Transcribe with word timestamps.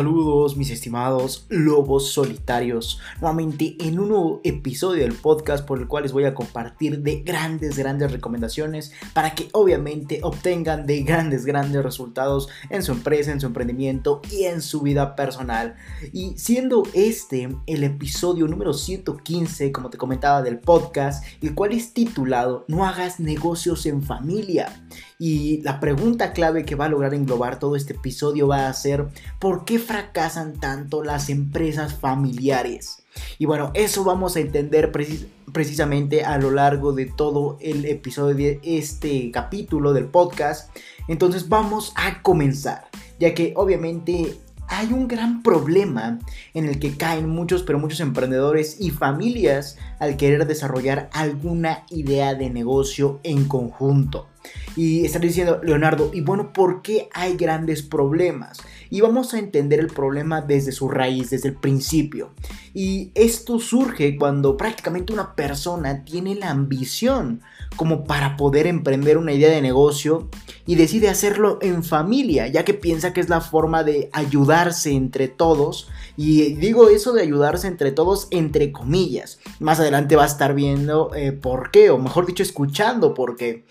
Saludos 0.00 0.56
mis 0.56 0.70
estimados 0.70 1.44
lobos 1.50 2.12
solitarios, 2.12 2.98
nuevamente 3.20 3.76
en 3.80 4.00
un 4.00 4.08
nuevo 4.08 4.40
episodio 4.44 5.02
del 5.02 5.12
podcast 5.12 5.66
por 5.66 5.78
el 5.78 5.88
cual 5.88 6.04
les 6.04 6.12
voy 6.12 6.24
a 6.24 6.32
compartir 6.32 7.00
de 7.00 7.20
grandes, 7.20 7.76
grandes 7.76 8.10
recomendaciones 8.10 8.94
para 9.12 9.34
que 9.34 9.50
obviamente 9.52 10.20
obtengan 10.22 10.86
de 10.86 11.02
grandes, 11.02 11.44
grandes 11.44 11.82
resultados 11.82 12.48
en 12.70 12.82
su 12.82 12.92
empresa, 12.92 13.30
en 13.30 13.40
su 13.40 13.46
emprendimiento 13.48 14.22
y 14.30 14.44
en 14.44 14.62
su 14.62 14.80
vida 14.80 15.14
personal. 15.16 15.76
Y 16.14 16.32
siendo 16.38 16.84
este 16.94 17.54
el 17.66 17.84
episodio 17.84 18.48
número 18.48 18.72
115, 18.72 19.70
como 19.70 19.90
te 19.90 19.98
comentaba 19.98 20.40
del 20.40 20.60
podcast, 20.60 21.22
el 21.42 21.54
cual 21.54 21.72
es 21.72 21.92
titulado 21.92 22.64
No 22.68 22.86
hagas 22.86 23.20
negocios 23.20 23.84
en 23.84 24.02
familia. 24.02 24.72
Y 25.22 25.60
la 25.60 25.80
pregunta 25.80 26.32
clave 26.32 26.64
que 26.64 26.76
va 26.76 26.86
a 26.86 26.88
lograr 26.88 27.12
englobar 27.12 27.58
todo 27.58 27.76
este 27.76 27.92
episodio 27.92 28.48
va 28.48 28.68
a 28.68 28.72
ser 28.72 29.08
¿por 29.38 29.66
qué 29.66 29.78
fracasan 29.78 30.54
tanto 30.58 31.04
las 31.04 31.28
empresas 31.28 31.92
familiares? 31.92 33.02
Y 33.38 33.44
bueno, 33.44 33.70
eso 33.74 34.02
vamos 34.02 34.36
a 34.36 34.40
entender 34.40 34.90
precisamente 35.52 36.24
a 36.24 36.38
lo 36.38 36.50
largo 36.50 36.94
de 36.94 37.04
todo 37.04 37.58
el 37.60 37.84
episodio 37.84 38.34
de 38.34 38.60
este 38.62 39.30
capítulo 39.30 39.92
del 39.92 40.06
podcast. 40.06 40.74
Entonces 41.06 41.50
vamos 41.50 41.92
a 41.96 42.22
comenzar, 42.22 42.88
ya 43.18 43.34
que 43.34 43.52
obviamente 43.56 44.38
hay 44.68 44.90
un 44.94 45.06
gran 45.06 45.42
problema 45.42 46.18
en 46.54 46.64
el 46.64 46.78
que 46.78 46.96
caen 46.96 47.28
muchos, 47.28 47.62
pero 47.62 47.78
muchos 47.78 48.00
emprendedores 48.00 48.80
y 48.80 48.88
familias 48.88 49.76
al 49.98 50.16
querer 50.16 50.46
desarrollar 50.46 51.10
alguna 51.12 51.84
idea 51.90 52.34
de 52.34 52.48
negocio 52.48 53.20
en 53.22 53.44
conjunto. 53.44 54.29
Y 54.76 55.04
estaré 55.04 55.28
diciendo, 55.28 55.60
Leonardo, 55.62 56.10
y 56.12 56.20
bueno, 56.20 56.52
¿por 56.52 56.82
qué 56.82 57.08
hay 57.12 57.36
grandes 57.36 57.82
problemas? 57.82 58.58
Y 58.88 59.00
vamos 59.00 59.34
a 59.34 59.38
entender 59.38 59.80
el 59.80 59.88
problema 59.88 60.40
desde 60.40 60.72
su 60.72 60.88
raíz, 60.88 61.30
desde 61.30 61.48
el 61.48 61.54
principio. 61.54 62.30
Y 62.74 63.10
esto 63.14 63.58
surge 63.58 64.16
cuando 64.16 64.56
prácticamente 64.56 65.12
una 65.12 65.34
persona 65.34 66.04
tiene 66.04 66.34
la 66.34 66.50
ambición 66.50 67.42
como 67.76 68.04
para 68.04 68.36
poder 68.36 68.66
emprender 68.66 69.16
una 69.18 69.32
idea 69.32 69.50
de 69.50 69.62
negocio 69.62 70.28
y 70.66 70.74
decide 70.74 71.08
hacerlo 71.08 71.58
en 71.62 71.82
familia, 71.82 72.46
ya 72.46 72.64
que 72.64 72.74
piensa 72.74 73.12
que 73.12 73.20
es 73.20 73.28
la 73.28 73.40
forma 73.40 73.82
de 73.82 74.10
ayudarse 74.12 74.92
entre 74.92 75.28
todos. 75.28 75.88
Y 76.16 76.54
digo 76.54 76.88
eso 76.88 77.12
de 77.12 77.22
ayudarse 77.22 77.66
entre 77.66 77.92
todos 77.92 78.28
entre 78.30 78.72
comillas. 78.72 79.38
Más 79.58 79.80
adelante 79.80 80.16
va 80.16 80.24
a 80.24 80.26
estar 80.26 80.54
viendo 80.54 81.14
eh, 81.14 81.32
por 81.32 81.70
qué, 81.70 81.90
o 81.90 81.98
mejor 81.98 82.26
dicho, 82.26 82.42
escuchando 82.42 83.14
por 83.14 83.36
qué. 83.36 83.64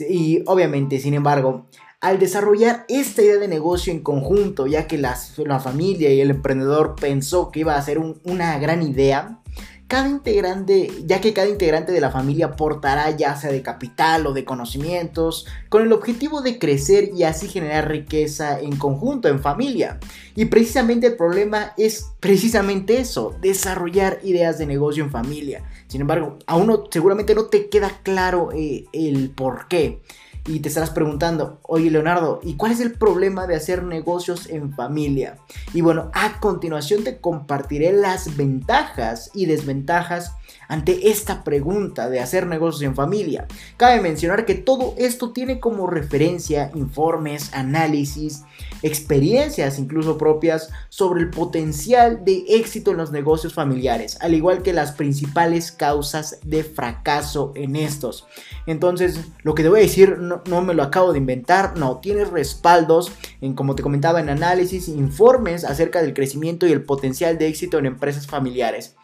Y 0.00 0.42
obviamente, 0.46 0.98
sin 1.00 1.14
embargo, 1.14 1.66
al 2.00 2.18
desarrollar 2.18 2.84
esta 2.88 3.22
idea 3.22 3.36
de 3.36 3.48
negocio 3.48 3.92
en 3.92 4.00
conjunto, 4.00 4.66
ya 4.66 4.86
que 4.86 4.98
la, 4.98 5.16
familia 5.60 6.12
y 6.12 6.20
el 6.20 6.30
emprendedor 6.30 6.94
pensó 6.94 7.50
que 7.50 7.60
iba 7.60 7.74
a 7.74 7.82
ser 7.82 7.98
una 7.98 8.58
gran 8.58 8.82
idea, 8.82 9.40
cada 9.88 10.08
integrante, 10.08 10.90
ya 11.06 11.20
que 11.22 11.32
cada 11.32 11.48
integrante 11.48 11.92
de 11.92 12.00
la 12.00 12.10
familia 12.10 12.46
aportará 12.46 13.10
ya 13.16 13.34
sea 13.36 13.50
de 13.50 13.62
capital 13.62 14.26
o 14.26 14.34
de 14.34 14.44
conocimientos, 14.44 15.46
con 15.70 15.82
el 15.82 15.92
objetivo 15.92 16.42
de 16.42 16.58
crecer 16.58 17.10
y 17.16 17.22
así 17.22 17.48
generar 17.48 17.88
riqueza 17.88 18.60
en 18.60 18.76
conjunto, 18.76 19.28
en 19.28 19.40
familia. 19.40 19.98
Y 20.36 20.44
precisamente 20.44 21.06
el 21.06 21.16
problema 21.16 21.72
es 21.78 22.10
precisamente 22.20 23.00
eso, 23.00 23.34
desarrollar 23.40 24.20
ideas 24.22 24.58
de 24.58 24.66
negocio 24.66 25.02
en 25.02 25.10
familia. 25.10 25.64
Sin 25.88 26.02
embargo, 26.02 26.38
aún 26.46 26.66
no, 26.66 26.84
seguramente 26.90 27.34
no 27.34 27.46
te 27.46 27.70
queda 27.70 27.90
claro 28.02 28.50
eh, 28.52 28.84
el 28.92 29.30
por 29.30 29.68
qué 29.68 30.02
y 30.48 30.60
te 30.60 30.68
estarás 30.68 30.90
preguntando, 30.90 31.60
oye 31.62 31.90
Leonardo, 31.90 32.40
¿y 32.42 32.54
cuál 32.54 32.72
es 32.72 32.80
el 32.80 32.92
problema 32.92 33.46
de 33.46 33.54
hacer 33.54 33.82
negocios 33.82 34.48
en 34.48 34.72
familia? 34.72 35.36
Y 35.74 35.82
bueno, 35.82 36.10
a 36.14 36.40
continuación 36.40 37.04
te 37.04 37.20
compartiré 37.20 37.92
las 37.92 38.36
ventajas 38.36 39.30
y 39.34 39.46
desventajas 39.46 40.32
ante 40.68 41.10
esta 41.10 41.42
pregunta 41.42 42.08
de 42.08 42.20
hacer 42.20 42.46
negocios 42.46 42.82
en 42.82 42.94
familia. 42.94 43.46
Cabe 43.76 44.00
mencionar 44.00 44.44
que 44.44 44.54
todo 44.54 44.94
esto 44.98 45.32
tiene 45.32 45.58
como 45.58 45.86
referencia 45.86 46.70
informes, 46.74 47.52
análisis, 47.54 48.44
experiencias 48.82 49.78
incluso 49.78 50.18
propias 50.18 50.70
sobre 50.88 51.22
el 51.22 51.30
potencial 51.30 52.24
de 52.24 52.44
éxito 52.48 52.90
en 52.90 52.98
los 52.98 53.10
negocios 53.10 53.54
familiares, 53.54 54.18
al 54.20 54.34
igual 54.34 54.62
que 54.62 54.72
las 54.72 54.92
principales 54.92 55.72
causas 55.72 56.38
de 56.44 56.62
fracaso 56.64 57.52
en 57.54 57.76
estos. 57.76 58.26
Entonces, 58.66 59.20
lo 59.42 59.54
que 59.54 59.62
te 59.62 59.68
voy 59.68 59.80
a 59.80 59.82
decir 59.82 60.18
no, 60.18 60.62
me 60.62 60.74
lo 60.74 60.82
acabo 60.82 61.12
de 61.12 61.18
inventar, 61.18 61.76
no, 61.76 61.98
tiene 61.98 62.24
respaldos 62.24 63.10
en, 63.40 63.54
como 63.54 63.74
te 63.74 63.82
comentaba, 63.82 64.20
en 64.20 64.28
análisis, 64.28 64.88
informes 64.88 65.64
acerca 65.64 66.02
del 66.02 66.14
crecimiento 66.14 66.66
y 66.66 66.72
el 66.72 66.84
potencial 66.84 67.38
de 67.38 67.48
éxito 67.48 67.78
en 67.78 67.86
empresas 67.86 68.26
familiares. 68.26 68.97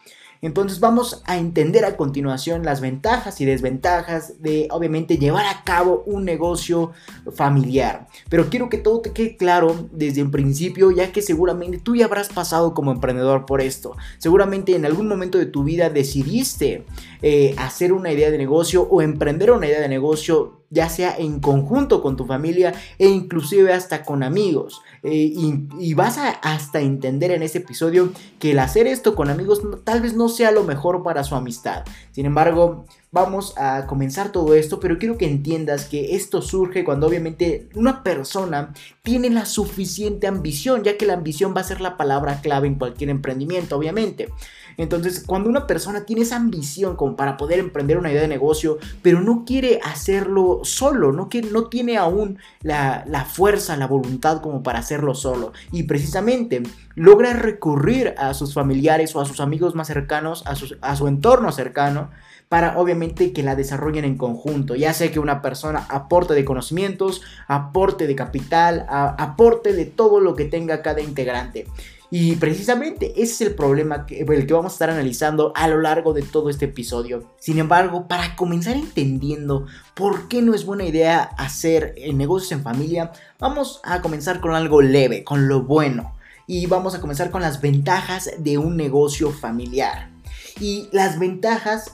Entonces 0.45 0.79
vamos 0.79 1.23
a 1.25 1.37
entender 1.37 1.85
a 1.85 1.97
continuación 1.97 2.63
las 2.63 2.79
ventajas 2.79 3.41
y 3.41 3.45
desventajas 3.45 4.43
de 4.43 4.67
obviamente 4.69 5.17
llevar 5.17 5.47
a 5.47 5.63
cabo 5.63 6.03
un 6.05 6.23
negocio 6.23 6.91
familiar. 7.33 8.07
Pero 8.29 8.47
quiero 8.51 8.69
que 8.69 8.77
todo 8.77 9.01
te 9.01 9.11
quede 9.11 9.37
claro 9.37 9.87
desde 9.91 10.21
el 10.21 10.29
principio 10.29 10.91
ya 10.91 11.11
que 11.11 11.23
seguramente 11.23 11.79
tú 11.79 11.95
ya 11.95 12.05
habrás 12.05 12.29
pasado 12.29 12.75
como 12.75 12.91
emprendedor 12.91 13.47
por 13.47 13.59
esto. 13.59 13.97
Seguramente 14.19 14.75
en 14.75 14.85
algún 14.85 15.07
momento 15.07 15.39
de 15.39 15.47
tu 15.47 15.63
vida 15.63 15.89
decidiste 15.89 16.85
eh, 17.23 17.55
hacer 17.57 17.91
una 17.91 18.11
idea 18.11 18.29
de 18.29 18.37
negocio 18.37 18.83
o 18.83 19.01
emprender 19.01 19.49
una 19.49 19.65
idea 19.65 19.81
de 19.81 19.89
negocio 19.89 20.61
ya 20.75 20.89
sea 20.89 21.15
en 21.17 21.39
conjunto 21.39 22.03
con 22.03 22.17
tu 22.17 22.25
familia 22.25 22.73
e 22.99 23.07
inclusive 23.07 23.71
hasta 23.71 24.03
con 24.03 24.21
amigos. 24.21 24.81
Eh, 25.03 25.33
y, 25.79 25.93
vas 25.93 26.17
a 26.17 26.29
hasta 26.29 26.81
entender 26.81 27.31
en 27.31 27.41
este 27.43 27.59
episodio 27.59 28.11
que 28.39 28.51
el 28.51 28.59
hacer 28.59 28.85
esto 28.85 29.15
con 29.15 29.29
amigos 29.29 29.61
tal 29.85 30.01
vez 30.01 30.15
no 30.15 30.27
sea 30.27 30.51
lo 30.51 30.65
mejor 30.65 31.01
para 31.03 31.23
su 31.23 31.35
amistad. 31.35 31.85
Sin 32.11 32.25
embargo, 32.25 32.85
vamos 33.11 33.53
a 33.57 33.87
comenzar 33.87 34.33
todo 34.33 34.53
esto, 34.53 34.81
pero 34.81 34.97
quiero 34.97 35.17
que 35.17 35.25
entiendas 35.25 35.85
que 35.85 36.15
esto 36.15 36.41
surge 36.41 36.83
cuando 36.83 37.07
obviamente 37.07 37.69
una 37.73 38.03
persona 38.03 38.73
tiene 39.03 39.29
la 39.29 39.45
suficiente 39.45 40.27
ambición, 40.27 40.83
ya 40.83 40.97
que 40.97 41.05
la 41.05 41.13
ambición 41.13 41.53
va 41.55 41.61
a 41.61 41.65
ser 41.65 41.79
la 41.79 41.95
palabra 41.95 42.41
clave 42.41 42.67
en 42.67 42.75
cualquier 42.75 43.09
emprendimiento, 43.09 43.77
obviamente. 43.77 44.29
Entonces, 44.77 45.23
cuando 45.25 45.49
una 45.49 45.67
persona 45.67 46.05
tiene 46.05 46.23
esa 46.23 46.35
ambición 46.35 46.95
como 46.95 47.15
para 47.15 47.37
poder 47.37 47.59
emprender 47.59 47.97
una 47.97 48.11
idea 48.11 48.21
de 48.21 48.27
negocio, 48.27 48.77
pero 49.01 49.21
no 49.21 49.45
quiere 49.45 49.79
hacerlo 49.83 50.61
solo, 50.63 51.11
no, 51.11 51.29
que, 51.29 51.41
no 51.41 51.67
tiene 51.67 51.97
aún 51.97 52.39
la, 52.61 53.03
la 53.07 53.25
fuerza, 53.25 53.77
la 53.77 53.87
voluntad 53.87 54.41
como 54.41 54.63
para 54.63 54.79
hacerlo 54.79 55.15
solo, 55.15 55.53
y 55.71 55.83
precisamente 55.83 56.63
logra 56.95 57.33
recurrir 57.33 58.15
a 58.17 58.33
sus 58.33 58.53
familiares 58.53 59.15
o 59.15 59.21
a 59.21 59.25
sus 59.25 59.39
amigos 59.39 59.75
más 59.75 59.87
cercanos, 59.87 60.43
a, 60.45 60.55
a 60.81 60.95
su 60.95 61.07
entorno 61.07 61.51
cercano, 61.51 62.09
para 62.49 62.77
obviamente 62.77 63.33
que 63.33 63.43
la 63.43 63.55
desarrollen 63.55 64.05
en 64.05 64.17
conjunto. 64.17 64.75
Ya 64.75 64.93
sea 64.93 65.11
que 65.11 65.19
una 65.19 65.41
persona 65.41 65.85
aporte 65.89 66.33
de 66.33 66.45
conocimientos, 66.45 67.21
aporte 67.47 68.07
de 68.07 68.15
capital, 68.15 68.85
aporte 68.87 69.73
de 69.73 69.85
todo 69.85 70.19
lo 70.19 70.35
que 70.35 70.45
tenga 70.45 70.81
cada 70.81 71.01
integrante. 71.01 71.67
Y 72.11 72.35
precisamente 72.35 73.11
ese 73.21 73.33
es 73.33 73.41
el 73.41 73.55
problema 73.55 74.05
que, 74.05 74.21
el 74.21 74.47
que 74.47 74.53
vamos 74.53 74.73
a 74.73 74.75
estar 74.75 74.89
analizando 74.89 75.51
a 75.55 75.67
lo 75.67 75.81
largo 75.81 76.13
de 76.13 76.21
todo 76.21 76.49
este 76.49 76.65
episodio. 76.65 77.31
Sin 77.39 77.59
embargo, 77.59 78.07
para 78.07 78.35
comenzar 78.35 78.75
entendiendo 78.75 79.65
por 79.95 80.27
qué 80.27 80.41
no 80.41 80.53
es 80.53 80.65
buena 80.65 80.85
idea 80.85 81.23
hacer 81.37 81.95
negocios 82.13 82.51
en 82.51 82.63
familia, 82.63 83.11
vamos 83.39 83.81
a 83.83 84.01
comenzar 84.01 84.39
con 84.39 84.53
algo 84.53 84.81
leve, 84.81 85.23
con 85.23 85.47
lo 85.47 85.63
bueno. 85.63 86.13
Y 86.47 86.67
vamos 86.67 86.93
a 86.93 87.01
comenzar 87.01 87.31
con 87.31 87.41
las 87.41 87.59
ventajas 87.59 88.29
de 88.37 88.59
un 88.59 88.77
negocio 88.77 89.31
familiar. 89.31 90.14
Y 90.59 90.87
las 90.91 91.19
ventajas, 91.19 91.91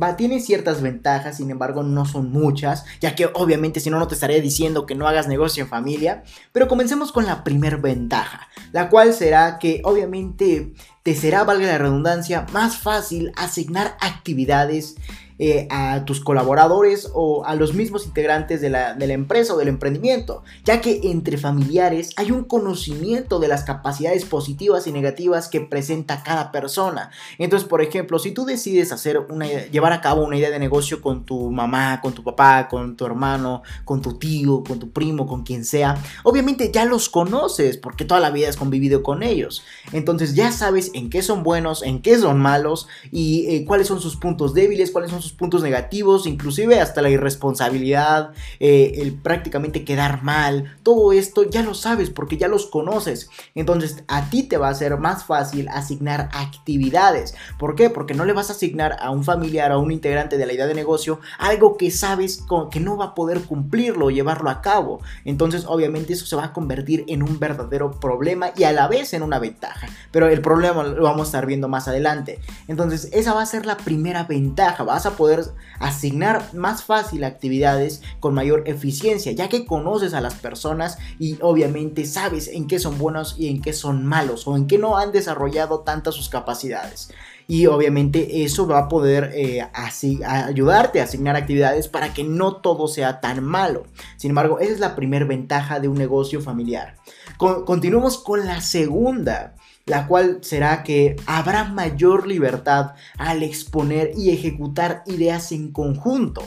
va, 0.00 0.16
tiene 0.16 0.40
ciertas 0.40 0.82
ventajas, 0.82 1.38
sin 1.38 1.50
embargo 1.50 1.82
no 1.82 2.04
son 2.04 2.30
muchas, 2.30 2.84
ya 3.00 3.14
que 3.14 3.30
obviamente 3.32 3.80
si 3.80 3.88
no, 3.88 3.98
no 3.98 4.06
te 4.06 4.14
estaré 4.14 4.40
diciendo 4.40 4.84
que 4.84 4.94
no 4.94 5.08
hagas 5.08 5.28
negocio 5.28 5.62
en 5.62 5.70
familia. 5.70 6.22
Pero 6.52 6.68
comencemos 6.68 7.10
con 7.10 7.24
la 7.24 7.42
primera 7.42 7.78
ventaja, 7.78 8.48
la 8.72 8.90
cual 8.90 9.14
será 9.14 9.58
que 9.58 9.80
obviamente 9.84 10.74
te 11.02 11.14
será, 11.14 11.44
valga 11.44 11.66
la 11.66 11.78
redundancia, 11.78 12.46
más 12.52 12.76
fácil 12.76 13.32
asignar 13.36 13.96
actividades 14.00 14.96
eh, 15.44 15.66
a 15.70 16.04
tus 16.04 16.20
colaboradores 16.20 17.10
o 17.14 17.44
a 17.44 17.56
los 17.56 17.74
mismos 17.74 18.06
integrantes 18.06 18.60
de 18.60 18.70
la, 18.70 18.94
empresa 18.96 19.54
o 19.54 19.58
del 19.58 19.66
emprendimiento, 19.66 20.44
ya 20.64 20.80
que 20.80 21.00
entre 21.02 21.36
familiares 21.36 22.12
hay 22.14 22.30
un 22.30 22.44
conocimiento 22.44 23.40
de 23.40 23.48
las 23.48 23.64
capacidades 23.64 24.24
positivas 24.24 24.86
y 24.86 24.92
negativas 24.92 25.48
que 25.48 25.60
presenta 25.60 26.22
cada 26.22 26.52
persona. 26.52 27.10
Entonces, 27.38 27.68
por 27.68 27.82
ejemplo, 27.82 28.20
si 28.20 28.30
tú 28.30 28.44
decides 28.44 28.92
hacer 28.92 29.26
llevar 29.72 29.92
a 29.92 30.00
cabo 30.00 30.24
una 30.24 30.36
idea 30.36 30.50
de 30.50 30.60
negocio 30.60 31.02
con 31.02 31.24
tu 31.24 31.50
mamá, 31.50 32.00
con 32.00 32.12
tu 32.12 32.22
papá, 32.22 32.68
con 32.68 32.96
tu 32.96 33.04
hermano, 33.04 33.64
con 33.84 34.00
tu 34.00 34.20
tío, 34.20 34.62
con 34.62 34.78
tu 34.78 34.92
primo, 34.92 35.26
con 35.26 35.42
quien 35.42 35.64
sea, 35.64 36.00
obviamente 36.22 36.70
ya 36.72 36.84
los 36.84 37.08
conoces 37.08 37.78
porque 37.78 38.04
toda 38.04 38.20
la 38.20 38.30
vida 38.30 38.48
has 38.48 38.56
convivido 38.56 39.02
con 39.02 39.24
ellos. 39.24 39.64
Entonces 39.90 40.36
ya 40.36 40.52
sabes 40.52 40.92
en 40.94 41.10
qué 41.10 41.20
son 41.20 41.42
buenos, 41.42 41.82
en 41.82 42.00
qué 42.00 42.16
son 42.16 42.38
malos 42.38 42.86
y 43.10 43.46
eh, 43.48 43.64
cuáles 43.64 43.88
son 43.88 44.00
sus 44.00 44.14
puntos 44.14 44.54
débiles, 44.54 44.92
cuáles 44.92 45.10
son 45.10 45.20
sus 45.20 45.31
puntos 45.32 45.62
negativos, 45.62 46.26
inclusive 46.26 46.80
hasta 46.80 47.02
la 47.02 47.10
irresponsabilidad, 47.10 48.32
eh, 48.60 48.94
el 48.96 49.14
prácticamente 49.14 49.84
quedar 49.84 50.22
mal, 50.22 50.76
todo 50.82 51.12
esto 51.12 51.48
ya 51.48 51.62
lo 51.62 51.74
sabes 51.74 52.10
porque 52.10 52.36
ya 52.36 52.48
los 52.48 52.66
conoces. 52.66 53.28
Entonces 53.54 54.04
a 54.08 54.30
ti 54.30 54.42
te 54.42 54.56
va 54.56 54.68
a 54.68 54.74
ser 54.74 54.98
más 54.98 55.24
fácil 55.24 55.68
asignar 55.68 56.28
actividades. 56.32 57.34
¿Por 57.58 57.74
qué? 57.74 57.90
Porque 57.90 58.14
no 58.14 58.24
le 58.24 58.32
vas 58.32 58.50
a 58.50 58.52
asignar 58.52 58.96
a 59.00 59.10
un 59.10 59.24
familiar 59.24 59.72
o 59.72 59.74
a 59.74 59.78
un 59.78 59.92
integrante 59.92 60.38
de 60.38 60.46
la 60.46 60.52
idea 60.52 60.66
de 60.66 60.74
negocio 60.74 61.20
algo 61.38 61.76
que 61.76 61.90
sabes 61.90 62.44
que 62.70 62.80
no 62.80 62.96
va 62.96 63.06
a 63.06 63.14
poder 63.14 63.42
cumplirlo 63.42 64.06
o 64.06 64.10
llevarlo 64.10 64.50
a 64.50 64.60
cabo. 64.60 65.00
Entonces 65.24 65.64
obviamente 65.66 66.12
eso 66.12 66.26
se 66.26 66.36
va 66.36 66.46
a 66.46 66.52
convertir 66.52 67.04
en 67.08 67.22
un 67.22 67.38
verdadero 67.38 67.92
problema 67.92 68.50
y 68.56 68.64
a 68.64 68.72
la 68.72 68.88
vez 68.88 69.12
en 69.14 69.22
una 69.22 69.38
ventaja. 69.38 69.88
Pero 70.10 70.28
el 70.28 70.40
problema 70.40 70.82
lo 70.82 71.02
vamos 71.02 71.22
a 71.22 71.24
estar 71.24 71.46
viendo 71.46 71.68
más 71.68 71.88
adelante. 71.88 72.40
Entonces 72.68 73.08
esa 73.12 73.34
va 73.34 73.42
a 73.42 73.46
ser 73.46 73.66
la 73.66 73.76
primera 73.76 74.24
ventaja. 74.24 74.84
Vas 74.84 75.06
a 75.06 75.11
poder 75.12 75.44
asignar 75.78 76.54
más 76.54 76.84
fácil 76.84 77.24
actividades 77.24 78.02
con 78.20 78.34
mayor 78.34 78.64
eficiencia, 78.66 79.32
ya 79.32 79.48
que 79.48 79.66
conoces 79.66 80.14
a 80.14 80.20
las 80.20 80.34
personas 80.34 80.98
y 81.18 81.38
obviamente 81.40 82.04
sabes 82.04 82.48
en 82.48 82.66
qué 82.66 82.78
son 82.78 82.98
buenos 82.98 83.36
y 83.38 83.48
en 83.48 83.62
qué 83.62 83.72
son 83.72 84.06
malos 84.06 84.46
o 84.46 84.56
en 84.56 84.66
qué 84.66 84.78
no 84.78 84.96
han 84.96 85.12
desarrollado 85.12 85.80
tantas 85.80 86.14
sus 86.14 86.28
capacidades 86.28 87.10
y 87.48 87.66
obviamente 87.66 88.44
eso 88.44 88.66
va 88.66 88.78
a 88.78 88.88
poder 88.88 89.32
eh, 89.34 89.66
así, 89.74 90.20
ayudarte 90.24 91.00
a 91.00 91.04
asignar 91.04 91.36
actividades 91.36 91.88
para 91.88 92.14
que 92.14 92.24
no 92.24 92.56
todo 92.56 92.88
sea 92.88 93.20
tan 93.20 93.42
malo. 93.44 93.84
Sin 94.16 94.30
embargo, 94.30 94.58
esa 94.58 94.72
es 94.72 94.80
la 94.80 94.96
primera 94.96 95.24
ventaja 95.24 95.80
de 95.80 95.88
un 95.88 95.98
negocio 95.98 96.40
familiar. 96.40 96.96
continuemos 97.38 98.18
con 98.18 98.46
la 98.46 98.60
segunda 98.60 99.54
la 99.86 100.06
cual 100.06 100.38
será 100.42 100.82
que 100.82 101.16
habrá 101.26 101.64
mayor 101.64 102.26
libertad 102.26 102.92
al 103.18 103.42
exponer 103.42 104.12
y 104.16 104.30
ejecutar 104.30 105.02
ideas 105.06 105.52
en 105.52 105.72
conjunto 105.72 106.42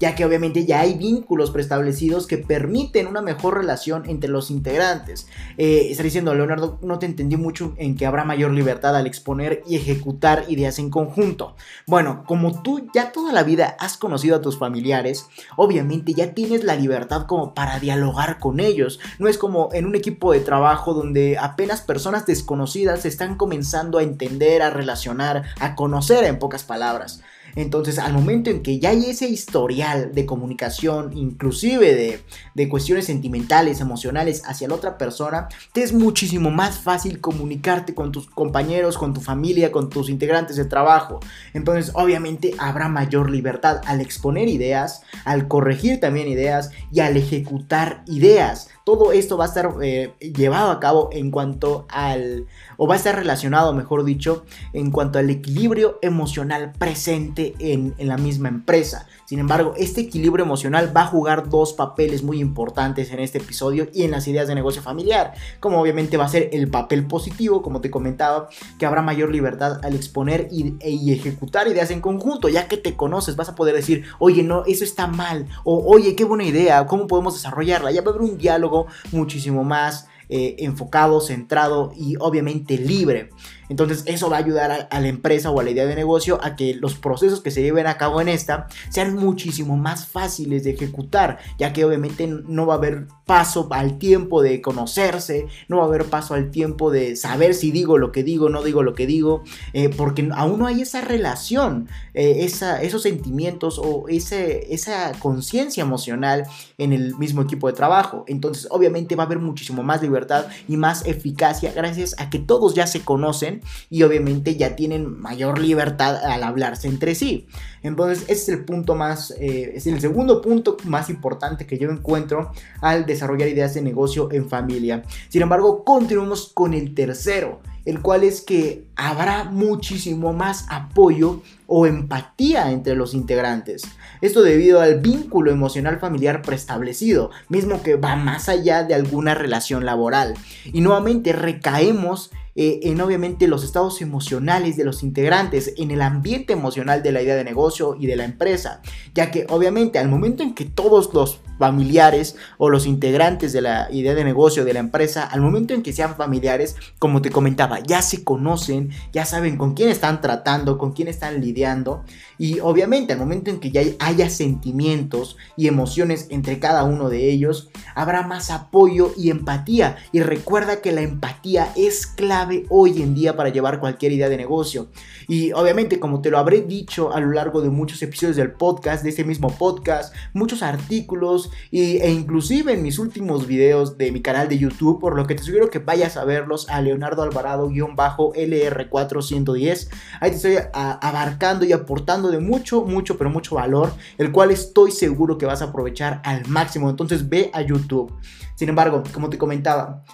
ya 0.00 0.14
que 0.14 0.24
obviamente 0.24 0.64
ya 0.64 0.80
hay 0.80 0.94
vínculos 0.94 1.50
preestablecidos 1.50 2.26
que 2.26 2.38
permiten 2.38 3.06
una 3.06 3.20
mejor 3.20 3.58
relación 3.58 4.08
entre 4.08 4.30
los 4.30 4.50
integrantes. 4.50 5.28
Eh, 5.58 5.88
está 5.90 6.02
diciendo, 6.02 6.34
Leonardo, 6.34 6.78
no 6.80 6.98
te 6.98 7.04
entendí 7.04 7.36
mucho 7.36 7.74
en 7.76 7.96
que 7.96 8.06
habrá 8.06 8.24
mayor 8.24 8.50
libertad 8.50 8.96
al 8.96 9.06
exponer 9.06 9.62
y 9.68 9.76
ejecutar 9.76 10.46
ideas 10.48 10.78
en 10.78 10.88
conjunto. 10.88 11.54
Bueno, 11.86 12.24
como 12.26 12.62
tú 12.62 12.88
ya 12.94 13.12
toda 13.12 13.32
la 13.32 13.42
vida 13.42 13.76
has 13.78 13.98
conocido 13.98 14.36
a 14.36 14.40
tus 14.40 14.58
familiares, 14.58 15.26
obviamente 15.56 16.14
ya 16.14 16.32
tienes 16.32 16.64
la 16.64 16.76
libertad 16.76 17.26
como 17.26 17.52
para 17.52 17.78
dialogar 17.78 18.38
con 18.38 18.58
ellos. 18.58 19.00
No 19.18 19.28
es 19.28 19.36
como 19.36 19.68
en 19.74 19.84
un 19.84 19.96
equipo 19.96 20.32
de 20.32 20.40
trabajo 20.40 20.94
donde 20.94 21.36
apenas 21.38 21.82
personas 21.82 22.24
desconocidas 22.24 23.02
se 23.02 23.08
están 23.08 23.36
comenzando 23.36 23.98
a 23.98 24.02
entender, 24.02 24.62
a 24.62 24.70
relacionar, 24.70 25.44
a 25.60 25.74
conocer 25.74 26.24
en 26.24 26.38
pocas 26.38 26.64
palabras. 26.64 27.22
Entonces, 27.56 27.98
al 27.98 28.12
momento 28.12 28.50
en 28.50 28.62
que 28.62 28.78
ya 28.78 28.90
hay 28.90 29.06
ese 29.06 29.28
historial 29.28 30.12
de 30.14 30.26
comunicación, 30.26 31.16
inclusive 31.16 32.22
de, 32.54 32.68
cuestiones 32.68 33.06
sentimentales, 33.06 33.80
emocionales 33.80 34.42
hacia 34.44 34.68
la 34.68 34.74
otra 34.74 34.98
persona, 34.98 35.48
te 35.72 35.82
es 35.82 35.92
muchísimo 35.92 36.50
más 36.50 36.78
fácil 36.78 37.20
comunicarte 37.20 37.94
con 37.94 38.12
tus 38.12 38.28
compañeros, 38.28 38.98
con 38.98 39.14
tu 39.14 39.20
familia, 39.20 39.72
con 39.72 39.88
tus 39.88 40.08
integrantes 40.10 40.56
de 40.56 40.66
trabajo. 40.66 41.20
Entonces, 41.54 41.92
obviamente, 41.94 42.54
habrá 42.58 42.88
mayor 42.88 43.30
libertad 43.30 43.80
al 43.86 44.00
exponer 44.00 44.48
ideas, 44.48 45.02
al 45.24 45.48
corregir 45.48 46.00
también 46.00 46.28
ideas 46.28 46.70
y 46.92 47.00
al 47.00 47.16
ejecutar 47.16 48.04
ideas. 48.06 48.68
Todo 48.84 49.12
esto 49.12 49.36
va 49.36 49.44
a 49.44 49.48
estar 49.48 49.74
eh, 49.82 50.14
llevado 50.20 50.70
a 50.70 50.80
cabo 50.80 51.10
en 51.12 51.30
cuanto 51.30 51.86
al, 51.88 52.46
o 52.76 52.86
va 52.86 52.94
a 52.94 52.96
estar 52.96 53.14
relacionado, 53.14 53.72
mejor 53.74 54.04
dicho, 54.04 54.44
en 54.72 54.90
cuanto 54.90 55.18
al 55.18 55.28
equilibrio 55.30 55.98
emocional 56.02 56.72
presente 56.78 57.54
en, 57.58 57.94
la 57.98 58.16
misma 58.16 58.48
empresa. 58.48 59.06
Sin 59.26 59.38
embargo, 59.38 59.74
este 59.76 60.00
equilibrio 60.00 60.44
emocional 60.44 60.96
va 60.96 61.02
a 61.02 61.06
jugar 61.06 61.48
dos 61.48 61.72
papeles 61.72 62.22
muy 62.22 62.40
importantes 62.40 63.12
en 63.12 63.20
este 63.20 63.38
episodio 63.38 63.88
y 63.92 64.02
en 64.02 64.10
las 64.10 64.26
ideas 64.26 64.48
de 64.48 64.54
negocio 64.54 64.82
familiar, 64.82 65.34
como 65.60 65.80
obviamente 65.80 66.16
va 66.16 66.24
a 66.24 66.28
ser 66.28 66.48
el 66.52 66.68
papel 66.68 67.06
positivo, 67.06 67.62
como 67.62 67.80
te 67.80 67.90
comentaba, 67.90 68.48
que 68.78 68.86
habrá 68.86 69.02
mayor 69.02 69.30
libertad 69.30 69.80
al 69.84 69.94
exponer 69.94 70.48
y, 70.50 70.74
y 70.84 71.12
ejecutar 71.12 71.68
ideas 71.68 71.90
en 71.90 72.00
conjunto, 72.00 72.48
ya 72.48 72.66
que 72.66 72.76
te 72.76 72.96
conoces, 72.96 73.36
vas 73.36 73.48
a 73.48 73.54
poder 73.54 73.76
decir, 73.76 74.04
oye, 74.18 74.42
no, 74.42 74.64
eso 74.66 74.84
está 74.84 75.06
mal, 75.06 75.46
o 75.64 75.84
oye, 75.86 76.16
qué 76.16 76.24
buena 76.24 76.44
idea, 76.44 76.86
¿cómo 76.86 77.06
podemos 77.06 77.34
desarrollarla? 77.34 77.92
Ya 77.92 78.02
va 78.02 78.10
a 78.10 78.14
haber 78.14 78.28
un 78.28 78.38
diálogo 78.38 78.69
muchísimo 79.12 79.64
más 79.64 80.08
eh, 80.28 80.56
enfocado, 80.60 81.20
centrado 81.20 81.92
y 81.96 82.14
obviamente 82.20 82.78
libre. 82.78 83.30
Entonces 83.70 84.02
eso 84.06 84.28
va 84.28 84.36
a 84.36 84.40
ayudar 84.40 84.88
a, 84.90 85.00
la 85.00 85.08
empresa 85.08 85.50
o 85.50 85.60
a 85.60 85.62
la 85.62 85.70
idea 85.70 85.86
de 85.86 85.94
negocio 85.94 86.38
a 86.42 86.56
que 86.56 86.74
los 86.74 86.96
procesos 86.96 87.40
que 87.40 87.52
se 87.52 87.62
lleven 87.62 87.86
a 87.86 87.96
cabo 87.96 88.20
en 88.20 88.28
esta 88.28 88.66
sean 88.90 89.14
muchísimo 89.14 89.76
más 89.76 90.06
fáciles 90.08 90.64
de 90.64 90.72
ejecutar, 90.72 91.38
ya 91.56 91.72
que 91.72 91.84
obviamente 91.84 92.26
no 92.26 92.66
va 92.66 92.74
a 92.74 92.76
haber 92.78 93.06
paso 93.24 93.68
al 93.70 93.98
tiempo 93.98 94.42
de 94.42 94.60
conocerse, 94.60 95.46
no 95.68 95.76
va 95.76 95.84
a 95.84 95.86
haber 95.86 96.06
paso 96.06 96.34
al 96.34 96.50
tiempo 96.50 96.90
de 96.90 97.14
saber 97.14 97.54
si 97.54 97.70
digo 97.70 97.96
lo 97.96 98.10
que 98.10 98.24
digo, 98.24 98.48
no 98.48 98.64
digo 98.64 98.82
lo 98.82 98.94
que 98.94 99.06
digo, 99.06 99.44
eh, 99.72 99.88
porque 99.88 100.28
aún 100.34 100.58
no 100.58 100.66
hay 100.66 100.82
esa 100.82 101.00
relación, 101.00 101.88
eh, 102.12 102.44
esos 102.44 103.02
sentimientos 103.02 103.78
o 103.78 104.08
ese, 104.08 104.74
esa 104.74 105.12
conciencia 105.20 105.82
emocional 105.82 106.44
en 106.76 106.92
el 106.92 107.16
mismo 107.16 107.42
equipo 107.42 107.68
de 107.68 107.74
trabajo. 107.74 108.24
Entonces 108.26 108.66
obviamente 108.68 109.14
va 109.14 109.22
a 109.22 109.26
haber 109.26 109.38
muchísimo 109.38 109.84
más 109.84 110.02
libertad 110.02 110.46
y 110.66 110.76
más 110.76 111.06
eficacia 111.06 111.72
gracias 111.72 112.16
a 112.18 112.30
que 112.30 112.40
todos 112.40 112.74
ya 112.74 112.88
se 112.88 113.02
conocen 113.02 113.59
y 113.88 114.02
obviamente 114.02 114.56
ya 114.56 114.76
tienen 114.76 115.20
mayor 115.20 115.58
libertad 115.58 116.16
al 116.16 116.42
hablarse 116.42 116.88
entre 116.88 117.14
sí. 117.14 117.46
Entonces 117.82 118.24
ese 118.24 118.32
es 118.32 118.48
el 118.48 118.64
punto 118.64 118.94
más, 118.94 119.32
eh, 119.38 119.72
es 119.74 119.86
el 119.86 120.00
segundo 120.00 120.42
punto 120.42 120.76
más 120.84 121.08
importante 121.10 121.66
que 121.66 121.78
yo 121.78 121.90
encuentro 121.90 122.52
al 122.80 123.06
desarrollar 123.06 123.48
ideas 123.48 123.74
de 123.74 123.82
negocio 123.82 124.30
en 124.32 124.48
familia. 124.48 125.02
Sin 125.28 125.42
embargo, 125.42 125.84
continuamos 125.84 126.50
con 126.52 126.74
el 126.74 126.94
tercero, 126.94 127.60
el 127.84 128.00
cual 128.00 128.24
es 128.24 128.42
que 128.42 128.84
habrá 128.96 129.44
muchísimo 129.44 130.32
más 130.32 130.66
apoyo 130.68 131.42
o 131.72 131.86
empatía 131.86 132.72
entre 132.72 132.96
los 132.96 133.14
integrantes. 133.14 133.84
Esto 134.20 134.42
debido 134.42 134.80
al 134.80 134.98
vínculo 134.98 135.52
emocional 135.52 136.00
familiar 136.00 136.42
preestablecido, 136.42 137.30
mismo 137.48 137.80
que 137.80 137.94
va 137.94 138.16
más 138.16 138.48
allá 138.48 138.82
de 138.82 138.94
alguna 138.94 139.36
relación 139.36 139.86
laboral. 139.86 140.34
Y 140.64 140.80
nuevamente 140.80 141.32
recaemos 141.32 142.32
eh, 142.56 142.80
en 142.82 143.00
obviamente 143.00 143.46
los 143.46 143.62
estados 143.62 144.02
emocionales 144.02 144.76
de 144.76 144.84
los 144.84 145.04
integrantes, 145.04 145.72
en 145.76 145.92
el 145.92 146.02
ambiente 146.02 146.52
emocional 146.52 147.04
de 147.04 147.12
la 147.12 147.22
idea 147.22 147.36
de 147.36 147.44
negocio 147.44 147.94
y 147.98 148.06
de 148.06 148.16
la 148.16 148.24
empresa, 148.24 148.82
ya 149.14 149.30
que 149.30 149.46
obviamente 149.48 150.00
al 150.00 150.08
momento 150.08 150.42
en 150.42 150.54
que 150.54 150.64
todos 150.64 151.14
los 151.14 151.40
familiares 151.60 152.36
o 152.58 152.68
los 152.68 152.86
integrantes 152.86 153.52
de 153.52 153.60
la 153.60 153.86
idea 153.92 154.14
de 154.14 154.24
negocio 154.24 154.64
de 154.64 154.72
la 154.72 154.80
empresa, 154.80 155.24
al 155.24 155.42
momento 155.42 155.74
en 155.74 155.82
que 155.82 155.92
sean 155.92 156.16
familiares, 156.16 156.74
como 156.98 157.22
te 157.22 157.30
comentaba, 157.30 157.78
ya 157.80 158.02
se 158.02 158.24
conocen, 158.24 158.90
ya 159.12 159.24
saben 159.24 159.56
con 159.56 159.74
quién 159.74 159.90
están 159.90 160.20
tratando, 160.20 160.76
con 160.76 160.92
quién 160.92 161.06
están 161.06 161.40
lidiando 161.40 161.59
cambiando 161.60 162.04
y 162.40 162.58
obviamente 162.60 163.12
al 163.12 163.18
momento 163.18 163.50
en 163.50 163.60
que 163.60 163.70
ya 163.70 163.82
haya 163.98 164.30
sentimientos 164.30 165.36
y 165.58 165.68
emociones 165.68 166.26
entre 166.30 166.58
cada 166.58 166.84
uno 166.84 167.10
de 167.10 167.30
ellos, 167.30 167.68
habrá 167.94 168.26
más 168.26 168.50
apoyo 168.50 169.12
y 169.14 169.28
empatía 169.28 169.98
y 170.10 170.20
recuerda 170.20 170.80
que 170.80 170.90
la 170.90 171.02
empatía 171.02 171.70
es 171.76 172.06
clave 172.06 172.64
hoy 172.70 173.02
en 173.02 173.14
día 173.14 173.36
para 173.36 173.50
llevar 173.50 173.78
cualquier 173.78 174.12
idea 174.12 174.30
de 174.30 174.38
negocio 174.38 174.88
y 175.30 175.52
obviamente 175.52 176.00
como 176.00 176.20
te 176.22 176.30
lo 176.30 176.38
habré 176.38 176.62
dicho 176.62 177.12
a 177.12 177.20
lo 177.20 177.30
largo 177.30 177.60
de 177.60 177.68
muchos 177.68 178.00
episodios 178.02 178.36
del 178.36 178.52
podcast, 178.52 179.02
de 179.04 179.10
este 179.10 179.24
mismo 179.24 179.54
podcast, 179.56 180.14
muchos 180.32 180.62
artículos, 180.62 181.50
e 181.70 182.10
inclusive 182.10 182.72
en 182.72 182.82
mis 182.82 182.98
últimos 182.98 183.46
videos 183.46 183.96
de 183.96 184.10
mi 184.12 184.22
canal 184.22 184.48
de 184.48 184.58
YouTube, 184.58 184.98
por 184.98 185.14
lo 185.14 185.26
que 185.26 185.36
te 185.36 185.42
sugiero 185.42 185.68
que 185.70 185.78
vayas 185.78 186.16
a 186.16 186.24
verlos 186.24 186.68
a 186.68 186.80
Leonardo 186.80 187.22
Alvarado-LR4110. 187.22 189.88
Ahí 190.20 190.30
te 190.30 190.36
estoy 190.36 190.56
abarcando 190.72 191.64
y 191.64 191.72
aportando 191.72 192.29
de 192.30 192.40
mucho, 192.40 192.84
mucho, 192.84 193.16
pero 193.18 193.30
mucho 193.30 193.56
valor, 193.56 193.92
el 194.18 194.32
cual 194.32 194.50
estoy 194.50 194.90
seguro 194.90 195.38
que 195.38 195.46
vas 195.46 195.62
a 195.62 195.66
aprovechar 195.66 196.20
al 196.24 196.46
máximo. 196.46 196.88
Entonces 196.90 197.28
ve 197.28 197.50
a 197.52 197.62
YouTube. 197.62 198.12
Sin 198.54 198.68
embargo, 198.68 199.02
como 199.12 199.30
te 199.30 199.38
comentaba, 199.38 200.04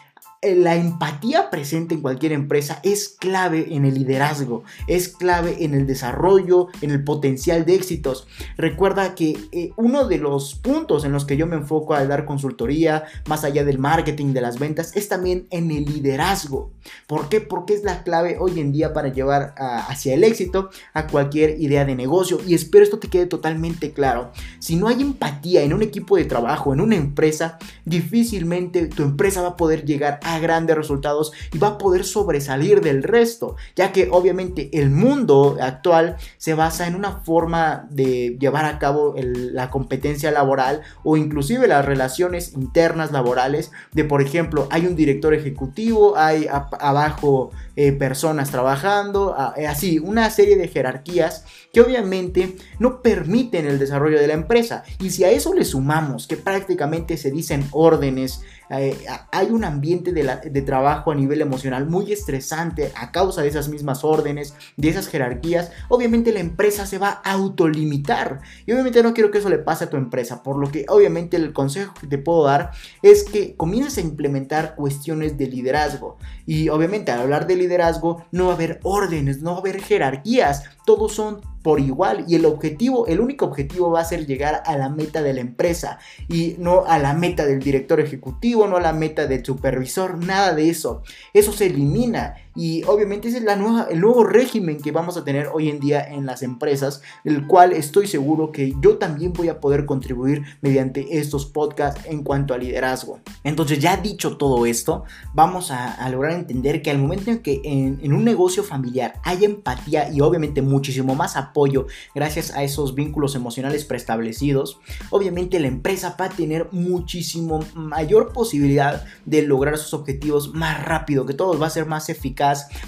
la 0.55 0.77
empatía 0.77 1.51
presente 1.51 1.95
en 1.95 2.03
cualquier 2.03 2.33
empresa 2.33 2.81
es 2.83 3.09
clave 3.09 3.75
en 3.75 3.85
el 3.85 3.95
liderazgo, 3.95 4.63
es 4.87 5.09
clave 5.09 5.65
en 5.65 5.75
el 5.75 5.87
desarrollo, 5.87 6.69
en 6.81 6.91
el 6.91 7.03
potencial 7.03 7.65
de 7.65 7.75
éxitos. 7.75 8.27
Recuerda 8.57 9.15
que 9.15 9.37
eh, 9.53 9.73
uno 9.77 10.07
de 10.07 10.19
los 10.19 10.55
puntos 10.55 11.05
en 11.05 11.13
los 11.13 11.25
que 11.25 11.37
yo 11.37 11.47
me 11.47 11.57
enfoco 11.57 11.95
al 11.95 12.09
dar 12.09 12.25
consultoría, 12.25 13.05
más 13.27 13.45
allá 13.45 13.65
del 13.65 13.79
marketing, 13.79 14.33
de 14.33 14.41
las 14.41 14.59
ventas, 14.59 14.95
es 14.95 15.09
también 15.09 15.47
en 15.51 15.71
el 15.71 15.85
liderazgo. 15.85 16.71
¿Por 17.07 17.29
qué? 17.29 17.41
Porque 17.41 17.75
es 17.75 17.83
la 17.83 18.03
clave 18.03 18.37
hoy 18.39 18.61
en 18.61 18.73
día 18.73 18.93
para 18.93 19.13
llevar 19.13 19.55
hacia 19.57 20.15
el 20.15 20.25
éxito 20.25 20.71
a 20.93 21.07
cualquier 21.07 21.61
idea 21.61 21.85
de 21.85 21.95
negocio. 21.95 22.39
Y 22.47 22.55
espero 22.55 22.85
esto 22.85 22.99
te 22.99 23.09
quede 23.09 23.27
totalmente 23.27 23.93
claro. 23.93 24.33
Si 24.59 24.77
no 24.77 24.89
hay 24.89 25.03
empatía 25.03 25.63
en 25.63 25.73
un 25.73 25.83
equipo 25.83 26.17
de 26.17 26.25
trabajo, 26.25 26.73
en 26.73 26.81
una 26.81 26.97
empresa, 26.97 27.59
difícilmente 27.85 28.87
tu 28.87 29.03
empresa 29.03 29.43
va 29.43 29.49
a 29.49 29.57
poder 29.57 29.85
llegar 29.85 30.21
a 30.23 30.36
grandes 30.39 30.77
resultados 30.77 31.33
y 31.53 31.59
va 31.59 31.69
a 31.69 31.79
poder 31.79 32.05
sobresalir 32.05 32.81
del 32.81 33.03
resto, 33.03 33.57
ya 33.75 33.93
que 33.93 34.09
obviamente 34.11 34.71
el 34.73 34.91
mundo 34.91 35.57
actual 35.61 36.17
se 36.37 36.55
basa 36.55 36.87
en 36.87 36.95
una 36.95 37.21
forma 37.21 37.87
de 37.91 38.37
llevar 38.39 38.65
a 38.65 38.79
cabo 38.79 39.15
la 39.17 39.71
competencia 39.71 40.31
laboral 40.31 40.83
o 41.05 41.17
inclusive 41.17 41.67
las 41.69 41.85
relaciones 41.85 42.55
internas 42.55 43.13
laborales 43.13 43.71
de 43.93 44.05
por 44.05 44.23
ejemplo 44.23 44.69
hay 44.71 44.87
un 44.87 44.97
director 44.97 45.35
ejecutivo, 45.35 46.17
hay 46.17 46.47
abajo 46.51 47.51
eh, 47.79 47.93
personas 47.93 48.51
trabajando, 48.51 49.37
eh, 49.55 49.67
así, 49.67 49.99
una 49.99 50.31
serie 50.31 50.57
de 50.57 50.69
jerarquías 50.69 51.45
que 51.75 51.83
obviamente 51.83 52.57
no 52.79 53.03
permiten 53.03 53.67
el 53.67 53.79
desarrollo 53.79 54.19
de 54.19 54.27
la 54.27 54.33
empresa. 54.33 54.83
Y 54.99 55.11
si 55.11 55.25
a 55.25 55.31
eso 55.31 55.53
le 55.53 55.63
sumamos 55.65 56.27
que 56.27 56.39
prácticamente 56.39 57.19
se 57.19 57.31
dicen 57.31 57.69
órdenes, 57.73 58.41
eh, 58.71 58.97
hay 59.31 59.51
un 59.51 59.65
ambiente 59.65 60.13
de, 60.13 60.63
trabajo 60.63 61.11
a 61.11 61.15
nivel 61.15 61.41
emocional 61.41 61.87
muy 61.87 62.13
estresante 62.13 62.93
a 62.97 63.13
causa 63.13 63.43
de 63.43 63.49
esas 63.49 63.69
mismas 63.69 64.05
órdenes, 64.05 64.55
de 64.77 64.89
esas 64.89 65.09
jerarquías, 65.09 65.71
obviamente 65.89 66.33
la 66.33 66.41
empresa 66.41 66.87
se 66.87 66.99
va 66.99 67.21
a 67.25 67.33
autolimitar. 67.33 68.41
Y 68.67 68.73
obviamente 68.73 69.03
no 69.03 69.15
quiero 69.15 69.31
que 69.31 69.39
eso 69.39 69.49
le 69.49 69.59
pase 69.59 69.85
a 69.85 69.91
tu 69.91 69.97
empresa, 69.97 70.43
por 70.43 70.59
lo 70.59 70.71
que 70.71 70.85
obviamente 70.89 71.37
el 71.37 71.53
consejo 71.53 71.95
que 72.01 72.07
te 72.07 72.19
puedo 72.19 72.45
dar 72.45 72.73
es 73.03 73.25
que 73.25 73.57
comiences 73.57 73.99
a 73.99 74.07
implementar 74.07 74.75
cuestiones 74.75 75.39
de 75.39 75.47
liderazgo. 75.47 76.19
Y 76.47 76.69
obviamente 76.69 77.13
al 77.13 77.21
hablar 77.21 77.47
de 77.47 77.57
liderazgo 77.57 78.25
no 78.33 78.47
va 78.47 78.53
a 78.53 78.57
haber 78.57 78.81
órdenes, 78.83 79.43
no 79.43 79.53
va 79.53 79.57
a 79.59 79.61
haber 79.61 79.81
jerarquías, 79.81 80.65
todos 80.85 81.13
son 81.13 81.41
por 81.67 81.81
igual 81.81 82.25
y 82.29 82.37
el 82.37 82.45
objetivo, 82.45 83.09
el 83.09 83.19
único 83.19 83.47
objetivo 83.47 83.91
va 83.91 83.99
a 83.99 84.05
ser 84.05 84.25
llegar 84.25 84.63
a 84.65 84.79
la 84.79 84.89
meta 84.89 85.21
de 85.21 85.35
la 85.35 85.41
empresa 85.41 85.99
y 86.29 86.55
no 86.61 86.85
a 86.87 87.01
la 87.01 87.13
meta 87.13 87.45
del 87.45 87.59
director 87.59 87.99
ejecutivo, 87.99 88.69
no 88.69 88.77
a 88.77 88.81
la 88.81 88.93
meta 88.93 89.27
del 89.27 89.45
supervisor, 89.45 90.17
nada 90.17 90.55
de 90.55 90.71
eso. 90.71 91.03
Eso 91.35 91.51
se 91.51 91.67
elimina 91.67 92.37
y 92.57 92.83
obviamente 92.85 93.29
ese 93.29 93.39
es 93.39 93.45
la 93.45 93.55
nueva, 93.55 93.87
el 93.91 94.01
nuevo 94.01 94.25
régimen 94.25 94.79
que 94.81 94.91
vamos 94.91 95.17
a 95.19 95.25
tener 95.25 95.49
hoy 95.53 95.69
en 95.69 95.79
día 95.79 96.03
en 96.03 96.25
las 96.25 96.43
empresas, 96.43 97.03
el 97.23 97.47
cual 97.47 97.73
estoy 97.73 98.07
seguro 98.07 98.51
que 98.51 98.75
yo 98.81 98.97
también 98.97 99.35
voy 99.35 99.49
a 99.49 99.61
poder 99.61 99.85
contribuir 99.85 100.43
mediante 100.63 101.19
estos 101.19 101.45
podcasts 101.45 102.01
en 102.07 102.23
cuanto 102.23 102.55
a 102.55 102.59
liderazgo. 102.59 103.21
Entonces 103.45 103.79
ya 103.79 103.99
dicho 103.99 104.39
todo 104.39 104.65
esto, 104.65 105.05
vamos 105.35 105.71
a, 105.71 106.07
lograr 106.09 106.33
entender 106.33 106.83
que 106.83 106.91
al 106.91 106.99
momento 106.99 107.31
en 107.31 107.41
que 107.41 107.61
en, 107.65 108.13
un 108.13 108.25
negocio 108.25 108.63
familiar 108.63 109.21
hay 109.25 109.45
empatía 109.45 110.11
y 110.11 110.21
obviamente 110.21 110.63
muchísimo 110.63 111.15
más 111.15 111.37
apoyo 111.37 111.87
gracias 112.15 112.53
a 112.53 112.63
esos 112.63 112.95
vínculos 112.95 113.35
emocionales 113.35 113.85
preestablecidos, 113.85 114.81
obviamente 115.11 115.61
la 115.61 115.67
empresa 115.67 116.17
va 116.19 116.27
a 116.27 116.29
tener 116.31 116.69
muchísimo 116.71 117.61
mayor 117.75 118.33
posibilidad 118.33 119.05
de 119.27 119.43
lograr 119.43 119.77
sus 119.77 119.93
objetivos 119.93 120.55
más 120.55 120.85
rápido, 120.85 121.27
que 121.27 121.35
todo 121.35 121.59
va 121.59 121.67
a 121.67 121.71
ser 121.71 121.87
más 121.87 122.09
eficaz 122.09 122.46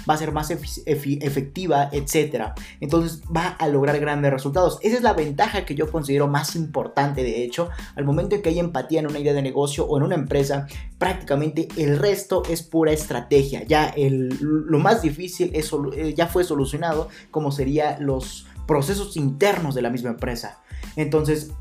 va 0.09 0.13
a 0.13 0.17
ser 0.17 0.31
más 0.31 0.51
efectiva, 0.51 1.89
etc. 1.91 2.53
Entonces 2.79 3.21
va 3.23 3.47
a 3.47 3.67
lograr 3.67 3.99
grandes 3.99 4.31
resultados. 4.31 4.79
Esa 4.81 4.97
es 4.97 5.03
la 5.03 5.13
ventaja 5.13 5.65
que 5.65 5.75
yo 5.75 5.91
considero 5.91 6.27
más 6.27 6.55
importante, 6.55 7.23
de 7.23 7.43
hecho, 7.43 7.69
al 7.95 8.05
momento 8.05 8.35
en 8.35 8.41
que 8.41 8.49
hay 8.49 8.59
empatía 8.59 8.99
en 8.99 9.07
una 9.07 9.19
idea 9.19 9.33
de 9.33 9.41
negocio 9.41 9.85
o 9.85 9.97
en 9.97 10.03
una 10.03 10.15
empresa, 10.15 10.67
prácticamente 10.97 11.67
el 11.77 11.97
resto 11.97 12.43
es 12.49 12.61
pura 12.61 12.91
estrategia. 12.91 13.63
Ya 13.63 13.93
lo 13.97 14.79
más 14.79 15.01
difícil 15.01 15.51
es, 15.53 15.71
eh, 15.95 16.13
ya 16.15 16.27
fue 16.27 16.43
solucionado, 16.43 17.09
como 17.31 17.51
serían 17.51 18.05
los 18.05 18.47
procesos 18.67 19.17
internos 19.17 19.75
de 19.75 19.81
la 19.81 19.89
misma 19.89 20.11
empresa. 20.11 20.59
Entonces, 20.95 21.51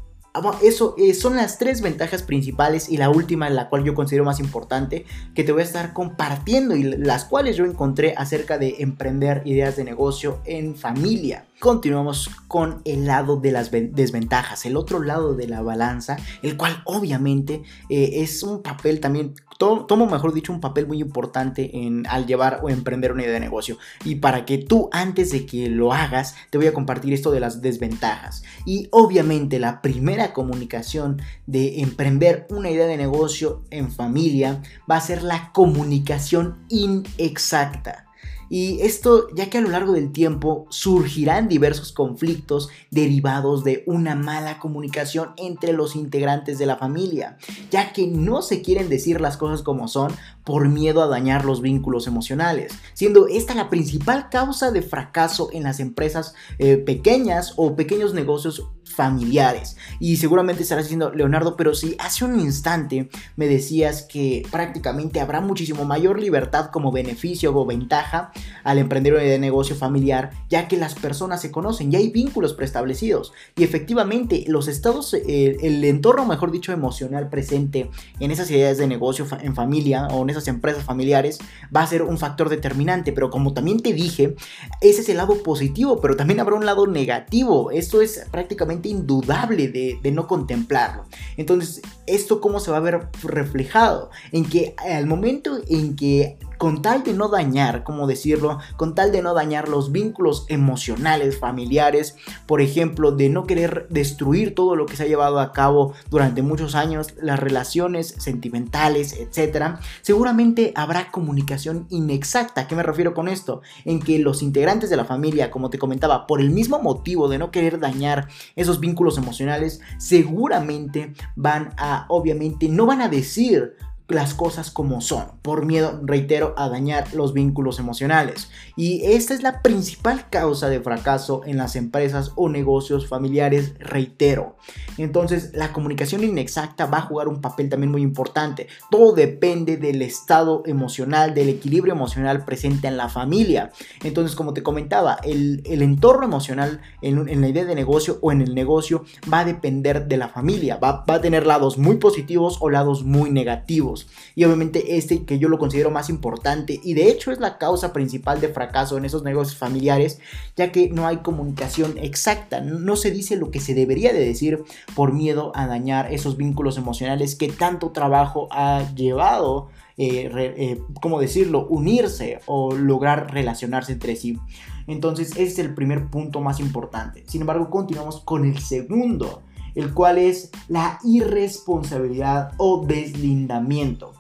eso 0.63 0.95
eh, 0.99 1.15
son 1.15 1.37
las 1.37 1.59
tres 1.59 1.81
ventajas 1.81 2.23
principales 2.23 2.89
y 2.89 2.97
la 2.97 3.11
última, 3.11 3.51
la 3.51 3.69
cual 3.69 3.85
yo 3.85 3.95
considero 3.95 4.25
más 4.25 4.41
importante, 4.41 5.05
que 5.35 5.45
te 5.45 5.53
voy 5.53 5.63
a 5.63 5.65
estar 5.65 5.93
compartiendo 5.93 6.77
y 6.77 6.83
las 6.83 7.25
cuales 7.25 7.57
yo 7.57 7.65
encontré 7.65 8.15
acerca 8.17 8.59
de 8.59 8.77
emprender 8.79 9.43
ideas 9.45 9.77
de 9.77 9.85
negocio 9.85 10.41
en 10.45 10.77
familia. 10.77 11.47
Continuamos 11.61 12.31
con 12.47 12.83
el 12.85 13.07
lado 13.07 13.37
de 13.37 13.51
las 13.51 13.71
desventajas, 13.73 14.65
el 14.65 14.77
otro 14.77 15.03
lado 15.03 15.35
de 15.35 15.49
la 15.49 15.61
balanza, 15.61 16.17
el 16.43 16.57
cual 16.57 16.83
obviamente 16.85 17.63
eh, 17.89 18.23
es 18.23 18.43
un 18.45 18.63
papel 18.63 19.01
también, 19.01 19.35
tomo 19.59 20.07
mejor 20.07 20.33
dicho 20.33 20.53
un 20.53 20.61
papel 20.61 20.87
muy 20.87 21.00
importante 21.00 21.85
en, 21.85 22.07
al 22.07 22.27
llevar 22.27 22.61
o 22.62 22.71
emprender 22.71 23.12
una 23.12 23.23
idea 23.23 23.35
de 23.35 23.41
negocio. 23.41 23.77
Y 24.05 24.17
para 24.17 24.45
que 24.45 24.59
tú 24.59 24.88
antes 24.93 25.31
de 25.31 25.45
que 25.47 25.69
lo 25.69 25.93
hagas, 25.93 26.35
te 26.50 26.59
voy 26.59 26.69
a 26.69 26.73
compartir 26.73 27.12
esto 27.12 27.31
de 27.31 27.41
las 27.41 27.61
desventajas. 27.61 28.43
Y 28.65 28.88
obviamente 28.91 29.59
la 29.59 29.83
primera 29.83 30.33
comunicación 30.33 31.21
de 31.47 31.81
emprender 31.81 32.47
una 32.50 32.71
idea 32.71 32.87
de 32.87 32.97
negocio 32.97 33.62
en 33.71 33.91
familia 33.91 34.62
va 34.91 34.97
a 34.97 35.00
ser 35.00 35.23
la 35.23 35.53
comunicación 35.53 36.57
inexacta. 36.69 38.08
Y 38.49 38.81
esto 38.81 39.28
ya 39.35 39.50
que 39.50 39.59
a 39.59 39.61
lo 39.61 39.69
largo 39.69 39.93
del 39.93 40.12
tiempo 40.12 40.67
surgirán 40.71 41.49
diversos 41.49 41.93
conflictos 41.93 42.69
derivados 42.90 43.64
de 43.64 43.83
una 43.87 44.14
mala 44.14 44.59
comunicación 44.59 45.31
entre 45.37 45.73
los 45.73 45.95
integrantes 45.95 46.59
de 46.59 46.67
la 46.67 46.76
familia, 46.76 47.37
ya 47.71 47.93
que 47.93 48.07
no 48.07 48.40
se 48.40 48.62
quieren 48.62 48.88
decir 48.88 49.21
las 49.21 49.37
cosas 49.37 49.62
como 49.62 49.88
son 49.88 50.12
por 50.45 50.69
miedo 50.69 51.02
a 51.02 51.09
dañar 51.09 51.45
los 51.45 51.61
vínculos 51.61 52.07
emocionales, 52.07 52.73
siendo 52.95 53.28
esta 53.28 53.55
la 53.59 53.69
principal 53.69 54.31
causa 54.31 54.71
de 54.71 54.83
fracaso 54.83 55.50
en 55.52 55.64
las 55.64 55.81
empresas 55.81 56.35
eh, 56.59 56.76
pequeñas 56.76 57.52
o 57.57 57.76
pequeños 57.76 58.14
negocios 58.14 58.69
familiares. 58.99 59.76
Y 60.00 60.17
seguramente 60.17 60.64
estarás 60.64 60.87
diciendo, 60.87 61.12
Leonardo, 61.14 61.55
pero 61.55 61.73
si 61.73 61.95
hace 62.00 62.25
un 62.25 62.40
instante 62.40 63.09
me 63.37 63.47
decías 63.47 64.02
que 64.02 64.43
prácticamente 64.50 65.21
habrá 65.21 65.40
muchísimo 65.40 65.85
mayor 65.85 66.19
libertad 66.19 66.71
como 66.73 66.90
beneficio 66.90 67.57
o 67.57 67.64
ventaja 67.64 68.33
al 68.64 68.78
emprender 68.78 69.14
de 69.14 69.38
negocio 69.38 69.76
familiar, 69.76 70.31
ya 70.50 70.67
que 70.67 70.76
las 70.76 70.97
personas 70.97 71.40
se 71.40 71.52
conocen, 71.52 71.93
ya 71.93 72.00
hay 72.00 72.11
vínculos 72.11 72.55
preestablecidos. 72.55 73.33
Y 73.55 73.62
efectivamente, 73.62 74.45
los 74.49 74.67
estados, 74.67 75.14
eh, 75.14 75.57
el 75.61 75.85
entorno, 75.85 76.26
mejor 76.26 76.50
dicho, 76.50 76.73
emocional 76.73 77.28
presente 77.28 77.90
en 78.19 78.33
esas 78.33 78.50
ideas 78.50 78.78
de 78.78 78.88
negocio 78.88 79.28
en 79.40 79.55
familia 79.55 80.09
o 80.09 80.25
en 80.25 80.31
esas 80.31 80.49
empresas 80.49 80.83
familiares 80.83 81.38
va 81.75 81.83
a 81.83 81.87
ser 81.87 82.02
un 82.02 82.19
factor 82.19 82.49
determinante. 82.49 83.12
Pero 83.12 83.31
como 83.31 83.55
también 83.55 83.78
te 83.78 83.93
dije, 83.93 84.35
ese 84.81 85.02
es 85.02 85.09
el 85.09 85.19
lado 85.19 85.40
positivo, 85.45 86.00
pero 86.00 86.17
también 86.17 86.40
habrá 86.40 86.57
un 86.57 86.67
lado 86.67 86.88
negativo. 86.88 87.71
Esto 87.71 88.02
es 88.02 88.26
prácticamente 88.33 88.88
indudable 88.88 89.68
de, 89.68 90.12
no 90.12 90.26
contemplarlo. 90.26 91.04
Entonces, 91.37 91.83
¿esto 92.07 92.40
cómo 92.40 92.61
se 92.61 92.71
va 92.71 92.78
a 92.78 92.80
ver 92.80 93.09
reflejado? 93.23 94.11
En 94.33 94.45
que 94.45 94.75
al 94.78 95.07
momento 95.07 95.59
en 95.68 95.97
que 95.97 96.38
con 96.59 96.83
tal 96.83 97.05
de 97.05 97.15
no 97.15 97.29
dañar, 97.29 97.85
como 97.85 98.07
decirlo, 98.07 98.59
con 98.77 98.95
tal 98.95 99.12
de 99.12 99.23
no 99.23 99.33
dañar 99.33 99.69
los 99.69 99.93
vínculos 99.93 100.45
emocionales, 100.49 101.38
familiares, 101.38 102.17
por 102.47 102.61
ejemplo, 102.61 103.12
de 103.12 103.29
no 103.29 103.47
querer 103.47 103.87
destruir 103.91 104.55
todo 104.55 104.77
lo 104.77 104.87
que 104.87 104.97
se 104.97 105.05
ha 105.05 105.07
llevado 105.07 105.41
a 105.41 105.53
cabo 105.53 105.95
durante 106.11 106.43
muchos 106.43 106.75
años, 106.75 107.15
las 107.21 107.38
relaciones 107.38 108.15
sentimentales, 108.19 109.15
etc., 109.15 109.79
seguramente 110.03 110.73
habrá 110.75 111.11
comunicación 111.11 111.87
inexacta. 111.91 112.62
¿A 112.62 112.69
qué 112.69 112.75
me 112.75 112.83
refiero 112.83 113.15
con 113.15 113.29
esto? 113.29 113.62
En 113.85 114.00
que 114.00 114.19
los 114.19 114.43
integrantes 114.43 114.91
de 114.91 114.97
la 114.97 115.05
familia, 115.05 115.50
como 115.50 115.71
te 115.71 115.79
comentaba, 115.79 116.27
por 116.27 116.41
el 116.41 116.50
mismo 116.50 116.81
motivo 116.81 117.29
de 117.29 117.38
no 117.38 117.50
querer 117.50 117.79
dañar 117.79 118.29
esos 118.57 118.81
vínculos 118.81 119.17
emocionales, 119.17 119.81
seguramente 119.99 121.15
van 121.37 121.73
a, 121.77 122.07
obviamente, 122.09 122.69
no 122.69 122.87
van 122.87 123.00
a 123.00 123.09
decir 123.09 123.77
las 124.09 124.33
cosas 124.33 124.71
como 124.71 125.00
son, 125.03 125.27
por 125.43 125.67
miedo, 125.67 126.00
reitero, 126.03 126.55
a 126.57 126.69
dañar 126.69 127.15
los 127.15 127.35
vínculos 127.35 127.79
emocionales. 127.79 128.50
Y 128.79 129.05
esta 129.05 129.35
es 129.35 129.43
la 129.43 129.61
principal 129.61 130.31
causa 130.31 130.69
de 130.69 130.81
fracaso 130.81 131.41
en 131.45 131.57
las 131.57 131.75
empresas 131.75 132.31
o 132.37 132.49
negocios 132.49 133.09
familiares, 133.09 133.75
reitero. 133.81 134.55
Entonces, 134.99 135.51
la 135.53 135.73
comunicación 135.73 136.23
inexacta 136.23 136.87
va 136.87 136.99
a 136.99 137.03
jugar 137.03 137.27
un 137.27 137.41
papel 137.41 137.69
también 137.69 137.91
muy 137.91 138.03
importante. 138.03 138.69
Todo 138.89 139.15
depende 139.15 139.79
del 139.79 140.01
estado 140.01 140.63
emocional, 140.65 141.35
del 141.35 141.49
equilibrio 141.49 141.93
emocional 141.93 142.45
presente 142.45 142.87
en 142.87 142.97
la 142.97 143.09
familia. 143.09 143.73
Entonces, 144.05 144.37
como 144.37 144.55
te 144.55 144.63
comentaba, 144.63 145.19
el, 145.25 145.61
entorno 145.65 146.25
emocional 146.25 146.81
en, 147.03 147.41
la 147.41 147.49
idea 147.49 147.65
de 147.65 147.75
negocio 147.75 148.21
o 148.23 148.31
en 148.31 148.43
el 148.43 148.55
negocio 148.55 149.05
va 149.33 149.41
a 149.41 149.45
depender 149.45 150.07
de 150.07 150.19
la 150.19 150.29
familia. 150.29 150.77
va 150.77 151.03
a 151.05 151.21
tener 151.21 151.49
lados 151.49 151.79
muy 151.79 151.97
positivos 151.97 152.59
o 152.61 152.71
lados 152.71 153.03
muy 153.03 153.33
negativos. 153.33 154.07
Y 154.37 154.45
obviamente 154.45 154.99
este 154.99 155.25
que 155.25 155.41
yo 155.41 155.49
lo 155.49 155.59
considero 155.59 155.91
más 155.91 156.09
importante 156.09 156.79
y 156.81 156.95
de 156.95 157.09
hecho 157.09 157.33
es 157.33 157.41
la 157.41 157.59
causa 157.59 157.93
principal 157.93 158.41
de 158.41 158.47
fracaso 158.47 158.68
en 158.97 159.05
esos 159.05 159.23
negocios 159.23 159.59
familiares, 159.59 160.21
ya 160.57 160.73
que 160.73 160.89
no 160.91 161.07
hay 161.07 161.19
comunicación 161.19 161.95
exacta, 161.99 162.61
no 162.61 162.97
se 162.97 163.11
dice 163.11 163.37
lo 163.37 163.51
que 163.51 163.61
se 163.61 163.75
debería 163.75 164.13
de 164.13 164.25
decir 164.25 164.65
por 164.95 165.13
miedo 165.13 165.53
a 165.55 165.67
dañar 165.67 166.13
esos 166.13 166.37
vínculos 166.37 166.79
emocionales 166.79 167.35
que 167.35 167.49
tanto 167.49 167.91
trabajo 167.91 168.49
ha 168.51 168.95
llevado 168.95 169.69
eh, 170.01 170.31
eh, 170.33 170.81
¿cómo 171.03 171.21
decirlo?, 171.21 171.67
unirse 171.67 172.39
o 172.47 172.73
lograr 172.73 173.33
relacionarse 173.33 173.93
entre 173.93 174.15
sí. 174.15 174.39
Entonces, 174.87 175.33
ese 175.33 175.43
es 175.43 175.59
el 175.59 175.75
primer 175.75 176.07
punto 176.07 176.41
más 176.41 176.61
importante. 176.61 177.25
Sin 177.27 177.41
embargo, 177.41 177.69
continuamos 177.69 178.21
con 178.21 178.45
el 178.45 178.61
segundo, 178.61 179.43
el 179.75 179.93
cual 179.93 180.19
es 180.19 180.51
la 180.69 181.01
irresponsabilidad 181.03 182.53
o 182.59 182.87
deslindamiento. 182.87 184.15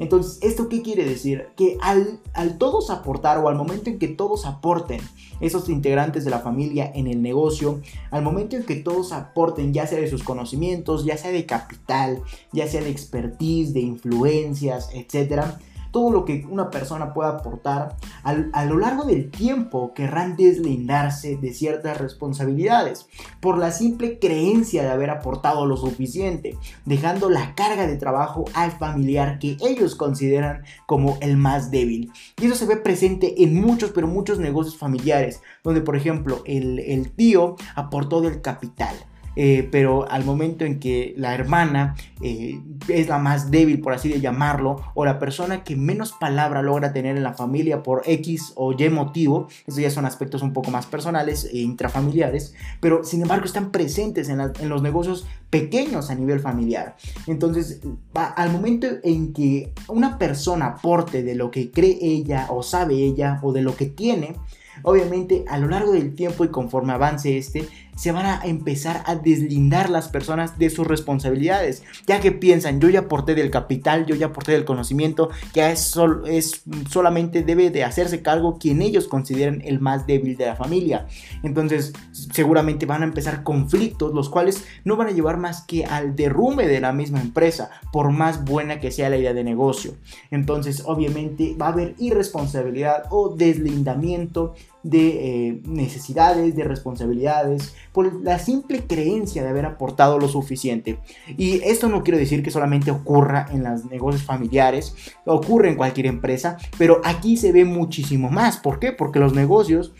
Entonces, 0.00 0.38
¿esto 0.40 0.70
qué 0.70 0.80
quiere 0.80 1.04
decir? 1.04 1.48
Que 1.56 1.76
al, 1.82 2.20
al 2.32 2.56
todos 2.56 2.88
aportar 2.88 3.36
o 3.38 3.48
al 3.50 3.54
momento 3.54 3.90
en 3.90 3.98
que 3.98 4.08
todos 4.08 4.46
aporten 4.46 5.00
esos 5.40 5.68
integrantes 5.68 6.24
de 6.24 6.30
la 6.30 6.40
familia 6.40 6.90
en 6.94 7.06
el 7.06 7.20
negocio, 7.20 7.82
al 8.10 8.22
momento 8.22 8.56
en 8.56 8.64
que 8.64 8.76
todos 8.76 9.12
aporten 9.12 9.74
ya 9.74 9.86
sea 9.86 10.00
de 10.00 10.08
sus 10.08 10.22
conocimientos, 10.22 11.04
ya 11.04 11.18
sea 11.18 11.30
de 11.30 11.44
capital, 11.44 12.22
ya 12.50 12.66
sea 12.66 12.82
de 12.82 12.88
expertise, 12.88 13.74
de 13.74 13.80
influencias, 13.80 14.88
etcétera, 14.94 15.60
todo 15.90 16.10
lo 16.10 16.24
que 16.24 16.46
una 16.48 16.70
persona 16.70 17.12
pueda 17.12 17.30
aportar, 17.30 17.96
a 18.24 18.64
lo 18.64 18.78
largo 18.78 19.04
del 19.04 19.30
tiempo 19.30 19.92
querrán 19.94 20.36
deslindarse 20.36 21.36
de 21.36 21.52
ciertas 21.52 21.98
responsabilidades 21.98 23.06
por 23.40 23.58
la 23.58 23.72
simple 23.72 24.18
creencia 24.18 24.82
de 24.82 24.90
haber 24.90 25.10
aportado 25.10 25.66
lo 25.66 25.76
suficiente, 25.76 26.56
dejando 26.84 27.30
la 27.30 27.54
carga 27.54 27.86
de 27.86 27.96
trabajo 27.96 28.44
al 28.54 28.72
familiar 28.72 29.38
que 29.38 29.56
ellos 29.60 29.94
consideran 29.94 30.62
como 30.86 31.18
el 31.20 31.36
más 31.36 31.70
débil. 31.70 32.12
Y 32.40 32.46
eso 32.46 32.54
se 32.54 32.66
ve 32.66 32.76
presente 32.76 33.42
en 33.42 33.60
muchos, 33.60 33.90
pero 33.90 34.06
muchos 34.06 34.38
negocios 34.38 34.76
familiares, 34.76 35.42
donde 35.64 35.80
por 35.80 35.96
ejemplo 35.96 36.42
el, 36.46 36.78
el 36.80 37.10
tío 37.12 37.56
aportó 37.74 38.20
del 38.20 38.40
capital 38.40 38.94
eh, 39.42 39.66
pero 39.72 40.06
al 40.10 40.22
momento 40.22 40.66
en 40.66 40.78
que 40.78 41.14
la 41.16 41.34
hermana 41.34 41.94
eh, 42.20 42.60
es 42.88 43.08
la 43.08 43.18
más 43.18 43.50
débil, 43.50 43.80
por 43.80 43.94
así 43.94 44.10
de 44.10 44.20
llamarlo, 44.20 44.82
o 44.92 45.06
la 45.06 45.18
persona 45.18 45.64
que 45.64 45.76
menos 45.76 46.12
palabra 46.12 46.60
logra 46.60 46.92
tener 46.92 47.16
en 47.16 47.22
la 47.22 47.32
familia 47.32 47.82
por 47.82 48.02
X 48.04 48.52
o 48.56 48.72
Y 48.72 48.90
motivo, 48.90 49.48
eso 49.66 49.80
ya 49.80 49.88
son 49.88 50.04
aspectos 50.04 50.42
un 50.42 50.52
poco 50.52 50.70
más 50.70 50.84
personales 50.84 51.48
e 51.50 51.60
intrafamiliares, 51.60 52.52
pero 52.80 53.02
sin 53.02 53.22
embargo 53.22 53.46
están 53.46 53.70
presentes 53.70 54.28
en, 54.28 54.42
en 54.42 54.68
los 54.68 54.82
negocios 54.82 55.26
pequeños 55.48 56.10
a 56.10 56.16
nivel 56.16 56.40
familiar. 56.40 56.96
Entonces, 57.26 57.80
al 58.12 58.52
momento 58.52 58.88
en 59.02 59.32
que 59.32 59.72
una 59.88 60.18
persona 60.18 60.66
aporte 60.66 61.22
de 61.22 61.34
lo 61.34 61.50
que 61.50 61.70
cree 61.70 61.96
ella 62.02 62.48
o 62.50 62.62
sabe 62.62 62.96
ella 62.96 63.40
o 63.42 63.54
de 63.54 63.62
lo 63.62 63.74
que 63.74 63.86
tiene, 63.86 64.36
obviamente 64.82 65.44
a 65.48 65.58
lo 65.58 65.68
largo 65.68 65.92
del 65.92 66.14
tiempo 66.14 66.44
y 66.44 66.48
conforme 66.48 66.92
avance 66.92 67.36
este, 67.36 67.66
se 68.00 68.12
van 68.12 68.24
a 68.24 68.40
empezar 68.44 69.02
a 69.04 69.14
deslindar 69.14 69.90
las 69.90 70.08
personas 70.08 70.58
de 70.58 70.70
sus 70.70 70.86
responsabilidades, 70.86 71.82
ya 72.06 72.18
que 72.18 72.32
piensan, 72.32 72.80
yo 72.80 72.88
ya 72.88 73.00
aporté 73.00 73.34
del 73.34 73.50
capital, 73.50 74.06
yo 74.06 74.14
ya 74.14 74.26
aporté 74.28 74.52
del 74.52 74.64
conocimiento, 74.64 75.28
ya 75.52 75.70
es, 75.70 75.94
es 76.26 76.62
solamente 76.88 77.42
debe 77.42 77.68
de 77.68 77.84
hacerse 77.84 78.22
cargo 78.22 78.56
quien 78.58 78.80
ellos 78.80 79.06
consideren 79.06 79.60
el 79.66 79.80
más 79.80 80.06
débil 80.06 80.38
de 80.38 80.46
la 80.46 80.56
familia. 80.56 81.08
Entonces, 81.42 81.92
seguramente 82.12 82.86
van 82.86 83.02
a 83.02 83.04
empezar 83.04 83.42
conflictos, 83.42 84.14
los 84.14 84.30
cuales 84.30 84.64
no 84.82 84.96
van 84.96 85.08
a 85.08 85.12
llevar 85.12 85.36
más 85.36 85.60
que 85.60 85.84
al 85.84 86.16
derrumbe 86.16 86.66
de 86.66 86.80
la 86.80 86.94
misma 86.94 87.20
empresa, 87.20 87.70
por 87.92 88.12
más 88.12 88.46
buena 88.46 88.80
que 88.80 88.92
sea 88.92 89.10
la 89.10 89.18
idea 89.18 89.34
de 89.34 89.44
negocio. 89.44 89.92
Entonces, 90.30 90.84
obviamente 90.86 91.54
va 91.60 91.66
a 91.66 91.72
haber 91.72 91.96
irresponsabilidad 91.98 93.04
o 93.10 93.36
deslindamiento 93.36 94.54
de 94.82 95.48
eh, 95.48 95.60
necesidades, 95.64 96.56
de 96.56 96.64
responsabilidades, 96.64 97.74
por 97.92 98.22
la 98.22 98.38
simple 98.38 98.84
creencia 98.86 99.42
de 99.42 99.48
haber 99.48 99.66
aportado 99.66 100.18
lo 100.18 100.28
suficiente. 100.28 100.98
Y 101.36 101.62
esto 101.62 101.88
no 101.88 102.02
quiero 102.02 102.18
decir 102.18 102.42
que 102.42 102.50
solamente 102.50 102.90
ocurra 102.90 103.46
en 103.52 103.64
los 103.64 103.84
negocios 103.86 104.22
familiares, 104.22 104.94
ocurre 105.26 105.70
en 105.70 105.76
cualquier 105.76 106.06
empresa, 106.06 106.56
pero 106.78 107.00
aquí 107.04 107.36
se 107.36 107.52
ve 107.52 107.64
muchísimo 107.64 108.30
más. 108.30 108.58
¿Por 108.58 108.78
qué? 108.78 108.92
Porque 108.92 109.18
los 109.18 109.34
negocios 109.34 109.92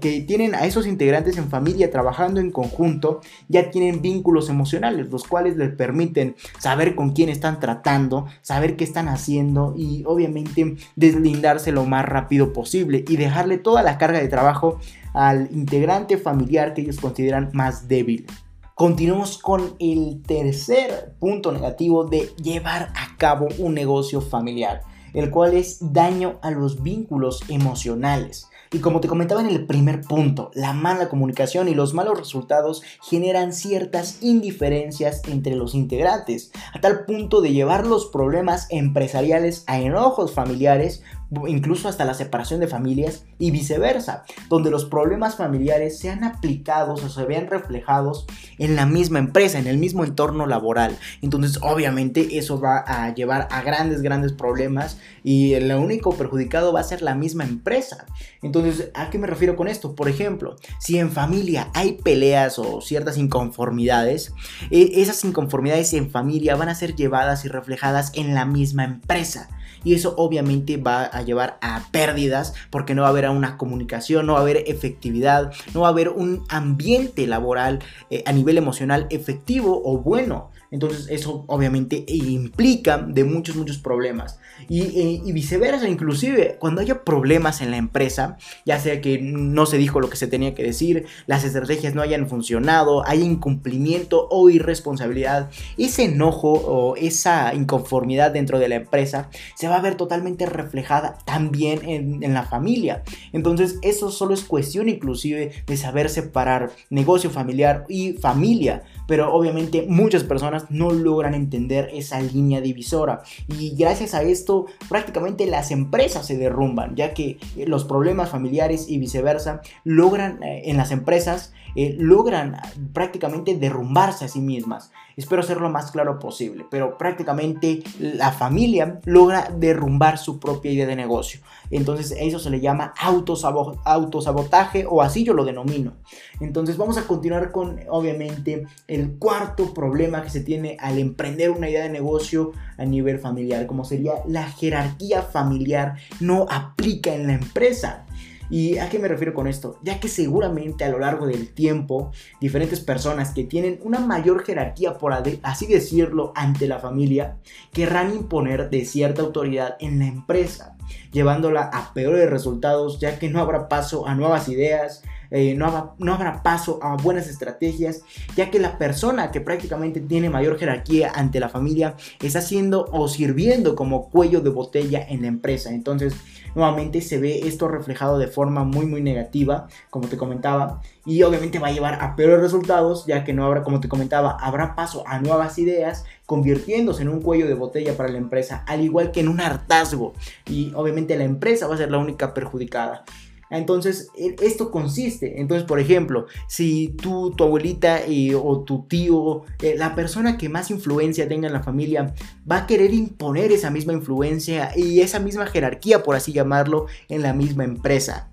que 0.00 0.20
tienen 0.22 0.54
a 0.54 0.64
esos 0.64 0.86
integrantes 0.86 1.36
en 1.36 1.50
familia 1.50 1.90
trabajando 1.90 2.40
en 2.40 2.50
conjunto, 2.50 3.20
ya 3.48 3.70
tienen 3.70 4.00
vínculos 4.00 4.48
emocionales, 4.48 5.10
los 5.10 5.24
cuales 5.24 5.56
les 5.56 5.74
permiten 5.74 6.36
saber 6.58 6.94
con 6.94 7.10
quién 7.10 7.28
están 7.28 7.60
tratando, 7.60 8.26
saber 8.40 8.76
qué 8.76 8.84
están 8.84 9.08
haciendo 9.08 9.74
y 9.76 10.04
obviamente 10.06 10.76
deslindarse 10.96 11.72
lo 11.72 11.84
más 11.84 12.06
rápido 12.06 12.52
posible 12.52 13.04
y 13.08 13.16
dejarle 13.16 13.58
toda 13.58 13.82
la 13.82 13.98
carga 13.98 14.20
de 14.20 14.28
trabajo 14.28 14.78
al 15.12 15.48
integrante 15.52 16.16
familiar 16.16 16.74
que 16.74 16.82
ellos 16.82 16.98
consideran 16.98 17.50
más 17.52 17.88
débil. 17.88 18.26
Continuamos 18.74 19.38
con 19.38 19.74
el 19.80 20.22
tercer 20.22 21.14
punto 21.18 21.50
negativo 21.50 22.04
de 22.04 22.30
llevar 22.40 22.92
a 22.94 23.16
cabo 23.16 23.48
un 23.58 23.74
negocio 23.74 24.20
familiar, 24.20 24.82
el 25.14 25.30
cual 25.30 25.54
es 25.54 25.78
daño 25.92 26.38
a 26.42 26.52
los 26.52 26.82
vínculos 26.82 27.42
emocionales. 27.48 28.48
Y 28.72 28.80
como 28.80 29.00
te 29.00 29.08
comentaba 29.08 29.40
en 29.40 29.48
el 29.48 29.66
primer 29.66 30.02
punto, 30.02 30.50
la 30.54 30.72
mala 30.72 31.08
comunicación 31.08 31.68
y 31.68 31.74
los 31.74 31.94
malos 31.94 32.18
resultados 32.18 32.82
generan 33.02 33.52
ciertas 33.52 34.22
indiferencias 34.22 35.22
entre 35.28 35.56
los 35.56 35.74
integrantes, 35.74 36.52
a 36.74 36.80
tal 36.80 37.04
punto 37.06 37.40
de 37.40 37.52
llevar 37.52 37.86
los 37.86 38.06
problemas 38.06 38.66
empresariales 38.70 39.64
a 39.66 39.80
enojos 39.80 40.32
familiares 40.32 41.02
incluso 41.46 41.88
hasta 41.88 42.04
la 42.04 42.14
separación 42.14 42.60
de 42.60 42.68
familias 42.68 43.24
y 43.38 43.50
viceversa, 43.50 44.24
donde 44.48 44.70
los 44.70 44.86
problemas 44.86 45.36
familiares 45.36 45.98
sean 45.98 46.24
aplicados 46.24 47.02
o 47.04 47.08
se 47.08 47.24
vean 47.24 47.48
reflejados 47.48 48.26
en 48.58 48.76
la 48.76 48.86
misma 48.86 49.18
empresa, 49.18 49.58
en 49.58 49.66
el 49.66 49.76
mismo 49.76 50.04
entorno 50.04 50.46
laboral. 50.46 50.96
Entonces, 51.20 51.58
obviamente, 51.62 52.38
eso 52.38 52.60
va 52.60 52.78
a 52.86 53.14
llevar 53.14 53.46
a 53.50 53.62
grandes, 53.62 54.00
grandes 54.00 54.32
problemas 54.32 54.98
y 55.22 55.52
el 55.54 55.70
único 55.72 56.14
perjudicado 56.14 56.72
va 56.72 56.80
a 56.80 56.84
ser 56.84 57.02
la 57.02 57.14
misma 57.14 57.44
empresa. 57.44 58.06
Entonces, 58.40 58.90
¿a 58.94 59.10
qué 59.10 59.18
me 59.18 59.26
refiero 59.26 59.56
con 59.56 59.68
esto? 59.68 59.94
Por 59.94 60.08
ejemplo, 60.08 60.56
si 60.80 60.98
en 60.98 61.10
familia 61.10 61.68
hay 61.74 61.92
peleas 61.92 62.58
o 62.58 62.80
ciertas 62.80 63.18
inconformidades, 63.18 64.32
e, 64.70 65.02
esas 65.02 65.22
inconformidades 65.24 65.92
en 65.92 66.10
familia 66.10 66.56
van 66.56 66.70
a 66.70 66.74
ser 66.74 66.94
llevadas 66.94 67.44
y 67.44 67.48
reflejadas 67.48 68.12
en 68.14 68.34
la 68.34 68.46
misma 68.46 68.84
empresa 68.84 69.50
y 69.84 69.94
eso 69.94 70.14
obviamente 70.16 70.76
va 70.76 71.04
a 71.04 71.22
llevar 71.22 71.58
a 71.60 71.82
pérdidas 71.90 72.54
porque 72.70 72.94
no 72.94 73.02
va 73.02 73.08
a 73.08 73.10
haber 73.10 73.28
una 73.28 73.56
comunicación, 73.56 74.26
no 74.26 74.34
va 74.34 74.40
a 74.40 74.42
haber 74.42 74.64
efectividad, 74.66 75.52
no 75.74 75.80
va 75.80 75.88
a 75.88 75.90
haber 75.90 76.08
un 76.08 76.44
ambiente 76.48 77.26
laboral 77.26 77.80
eh, 78.10 78.22
a 78.26 78.32
nivel 78.32 78.58
emocional 78.58 79.06
efectivo 79.10 79.82
o 79.84 79.98
bueno. 79.98 80.50
Entonces 80.70 81.06
eso 81.10 81.44
obviamente 81.46 82.04
implica 82.08 82.98
de 82.98 83.24
muchos, 83.24 83.56
muchos 83.56 83.78
problemas. 83.78 84.38
Y, 84.68 85.32
viceversa, 85.32 85.88
inclusive 85.88 86.56
cuando 86.58 86.80
haya 86.80 87.04
problemas 87.04 87.60
en 87.60 87.70
la 87.70 87.76
empresa, 87.76 88.36
ya 88.66 88.78
sea 88.78 89.00
que 89.00 89.18
no 89.18 89.66
se 89.66 89.78
dijo 89.78 90.00
lo 90.00 90.10
que 90.10 90.16
se 90.16 90.26
tenía 90.26 90.54
que 90.54 90.62
decir, 90.62 91.06
las 91.26 91.44
estrategias 91.44 91.94
no 91.94 92.02
hayan 92.02 92.28
funcionado, 92.28 93.06
hay 93.06 93.22
incumplimiento 93.22 94.26
o 94.30 94.50
irresponsabilidad, 94.50 95.50
ese 95.76 96.04
enojo 96.04 96.52
o 96.52 96.96
esa 96.96 97.54
inconformidad 97.54 98.32
dentro 98.32 98.58
de 98.58 98.68
la 98.68 98.76
empresa 98.76 99.30
se 99.54 99.68
va 99.68 99.76
a 99.76 99.82
ver 99.82 99.94
totalmente 99.94 100.46
reflejada 100.46 101.18
también 101.24 101.88
en, 101.88 102.22
en 102.22 102.34
la 102.34 102.42
familia. 102.42 103.02
Entonces 103.32 103.78
eso 103.82 104.10
solo 104.10 104.34
es 104.34 104.44
cuestión 104.44 104.88
inclusive 104.88 105.52
de 105.66 105.76
saber 105.76 106.10
separar 106.10 106.70
negocio 106.90 107.30
familiar 107.30 107.84
y 107.88 108.14
familia 108.14 108.82
pero 109.08 109.32
obviamente 109.32 109.86
muchas 109.88 110.22
personas 110.22 110.57
no 110.70 110.90
logran 110.90 111.34
entender 111.34 111.90
esa 111.92 112.20
línea 112.20 112.60
divisora. 112.60 113.22
Y 113.58 113.76
gracias 113.76 114.14
a 114.14 114.22
esto 114.22 114.66
prácticamente 114.88 115.46
las 115.46 115.70
empresas 115.70 116.26
se 116.26 116.36
derrumban, 116.36 116.96
ya 116.96 117.14
que 117.14 117.38
los 117.66 117.84
problemas 117.84 118.30
familiares 118.30 118.88
y 118.88 118.98
viceversa 118.98 119.60
logran 119.84 120.42
eh, 120.42 120.62
en 120.66 120.76
las 120.76 120.90
empresas 120.90 121.52
eh, 121.74 121.96
logran 121.98 122.56
prácticamente 122.92 123.56
derrumbarse 123.56 124.24
a 124.24 124.28
sí 124.28 124.40
mismas. 124.40 124.90
Espero 125.16 125.42
ser 125.42 125.60
lo 125.60 125.68
más 125.68 125.90
claro 125.90 126.18
posible, 126.20 126.64
pero 126.70 126.96
prácticamente 126.96 127.82
la 127.98 128.30
familia 128.30 129.00
logra 129.04 129.50
derrumbar 129.52 130.16
su 130.16 130.38
propia 130.38 130.70
idea 130.70 130.86
de 130.86 130.94
negocio. 130.94 131.40
Entonces 131.70 132.16
eso 132.18 132.38
se 132.38 132.50
le 132.50 132.60
llama 132.60 132.94
autosabotaje 132.96 134.86
o 134.88 135.02
así 135.02 135.24
yo 135.24 135.34
lo 135.34 135.44
denomino. 135.44 135.94
Entonces 136.40 136.76
vamos 136.76 136.98
a 136.98 137.06
continuar 137.06 137.50
con 137.50 137.80
obviamente 137.90 138.66
el 138.86 139.18
cuarto 139.18 139.74
problema 139.74 140.22
que 140.22 140.30
se 140.30 140.40
tiene 140.40 140.76
al 140.78 140.98
emprender 140.98 141.50
una 141.50 141.68
idea 141.68 141.82
de 141.82 141.90
negocio 141.90 142.52
a 142.76 142.84
nivel 142.84 143.18
familiar, 143.18 143.66
como 143.66 143.84
sería 143.84 144.12
la 144.26 144.44
jerarquía 144.44 145.22
familiar 145.22 145.96
no 146.20 146.46
aplica 146.48 147.14
en 147.14 147.26
la 147.26 147.34
empresa. 147.34 148.04
¿Y 148.50 148.78
a 148.78 148.88
qué 148.88 148.98
me 148.98 149.08
refiero 149.08 149.34
con 149.34 149.46
esto? 149.46 149.78
Ya 149.82 150.00
que 150.00 150.08
seguramente 150.08 150.84
a 150.84 150.88
lo 150.88 150.98
largo 150.98 151.26
del 151.26 151.52
tiempo, 151.52 152.10
diferentes 152.40 152.80
personas 152.80 153.32
que 153.32 153.44
tienen 153.44 153.78
una 153.82 154.00
mayor 154.00 154.44
jerarquía, 154.44 154.94
por 154.94 155.12
así 155.42 155.66
decirlo, 155.66 156.32
ante 156.34 156.66
la 156.66 156.78
familia, 156.78 157.36
querrán 157.72 158.14
imponer 158.14 158.70
de 158.70 158.84
cierta 158.84 159.22
autoridad 159.22 159.76
en 159.80 159.98
la 159.98 160.06
empresa, 160.06 160.76
llevándola 161.12 161.62
a 161.62 161.92
peores 161.92 162.30
resultados, 162.30 163.00
ya 163.00 163.18
que 163.18 163.28
no 163.28 163.40
habrá 163.40 163.68
paso 163.68 164.06
a 164.06 164.14
nuevas 164.14 164.48
ideas, 164.48 165.02
eh, 165.30 165.54
no, 165.54 165.94
no 165.98 166.14
habrá 166.14 166.42
paso 166.42 166.78
a 166.82 166.96
buenas 166.96 167.28
estrategias, 167.28 168.02
ya 168.34 168.50
que 168.50 168.58
la 168.58 168.78
persona 168.78 169.30
que 169.30 169.40
prácticamente 169.40 170.00
tiene 170.00 170.30
mayor 170.30 170.58
jerarquía 170.58 171.12
ante 171.14 171.40
la 171.40 171.50
familia 171.50 171.96
está 172.22 172.38
haciendo 172.38 172.86
o 172.92 173.08
sirviendo 173.08 173.76
como 173.76 174.08
cuello 174.08 174.40
de 174.40 174.50
botella 174.50 175.04
en 175.06 175.22
la 175.22 175.28
empresa. 175.28 175.70
Entonces, 175.70 176.14
nuevamente 176.58 177.00
se 177.00 177.18
ve 177.18 177.46
esto 177.46 177.68
reflejado 177.68 178.18
de 178.18 178.26
forma 178.26 178.64
muy 178.64 178.84
muy 178.84 179.00
negativa, 179.00 179.68
como 179.90 180.08
te 180.08 180.16
comentaba, 180.16 180.82
y 181.06 181.22
obviamente 181.22 181.60
va 181.60 181.68
a 181.68 181.72
llevar 181.72 182.02
a 182.02 182.16
peores 182.16 182.40
resultados, 182.40 183.06
ya 183.06 183.22
que 183.22 183.32
no 183.32 183.46
habrá, 183.46 183.62
como 183.62 183.78
te 183.78 183.88
comentaba, 183.88 184.36
habrá 184.40 184.74
paso 184.74 185.04
a 185.06 185.20
nuevas 185.20 185.56
ideas, 185.58 186.04
convirtiéndose 186.26 187.02
en 187.02 187.10
un 187.10 187.22
cuello 187.22 187.46
de 187.46 187.54
botella 187.54 187.96
para 187.96 188.08
la 188.08 188.18
empresa, 188.18 188.64
al 188.66 188.82
igual 188.82 189.12
que 189.12 189.20
en 189.20 189.28
un 189.28 189.40
hartazgo, 189.40 190.14
y 190.46 190.72
obviamente 190.74 191.16
la 191.16 191.24
empresa 191.24 191.68
va 191.68 191.76
a 191.76 191.78
ser 191.78 191.92
la 191.92 191.98
única 191.98 192.34
perjudicada. 192.34 193.04
Entonces, 193.50 194.08
e, 194.16 194.36
esto 194.42 194.70
consiste. 194.70 195.40
Entonces, 195.40 195.66
por 195.66 195.80
ejemplo, 195.80 196.26
si 196.48 196.94
tú, 197.00 197.32
tu 197.36 197.44
abuelita 197.44 198.00
o 198.42 198.60
tu 198.60 198.86
tío, 198.86 199.42
eh, 199.62 199.74
la 199.76 199.94
persona 199.94 200.38
que 200.38 200.48
más 200.48 200.70
influencia 200.70 201.28
tenga 201.28 201.46
en 201.46 201.52
la 201.52 201.62
familia, 201.62 202.14
va 202.50 202.58
a 202.58 202.66
querer 202.66 202.92
imponer 202.92 203.52
esa 203.52 203.70
misma 203.70 203.92
influencia 203.92 204.70
y 204.76 205.00
esa 205.00 205.20
misma 205.20 205.46
jerarquía, 205.46 206.02
por 206.02 206.16
así 206.16 206.32
llamarlo, 206.32 206.86
en 207.08 207.22
la 207.22 207.32
misma 207.32 207.64
empresa. 207.64 208.30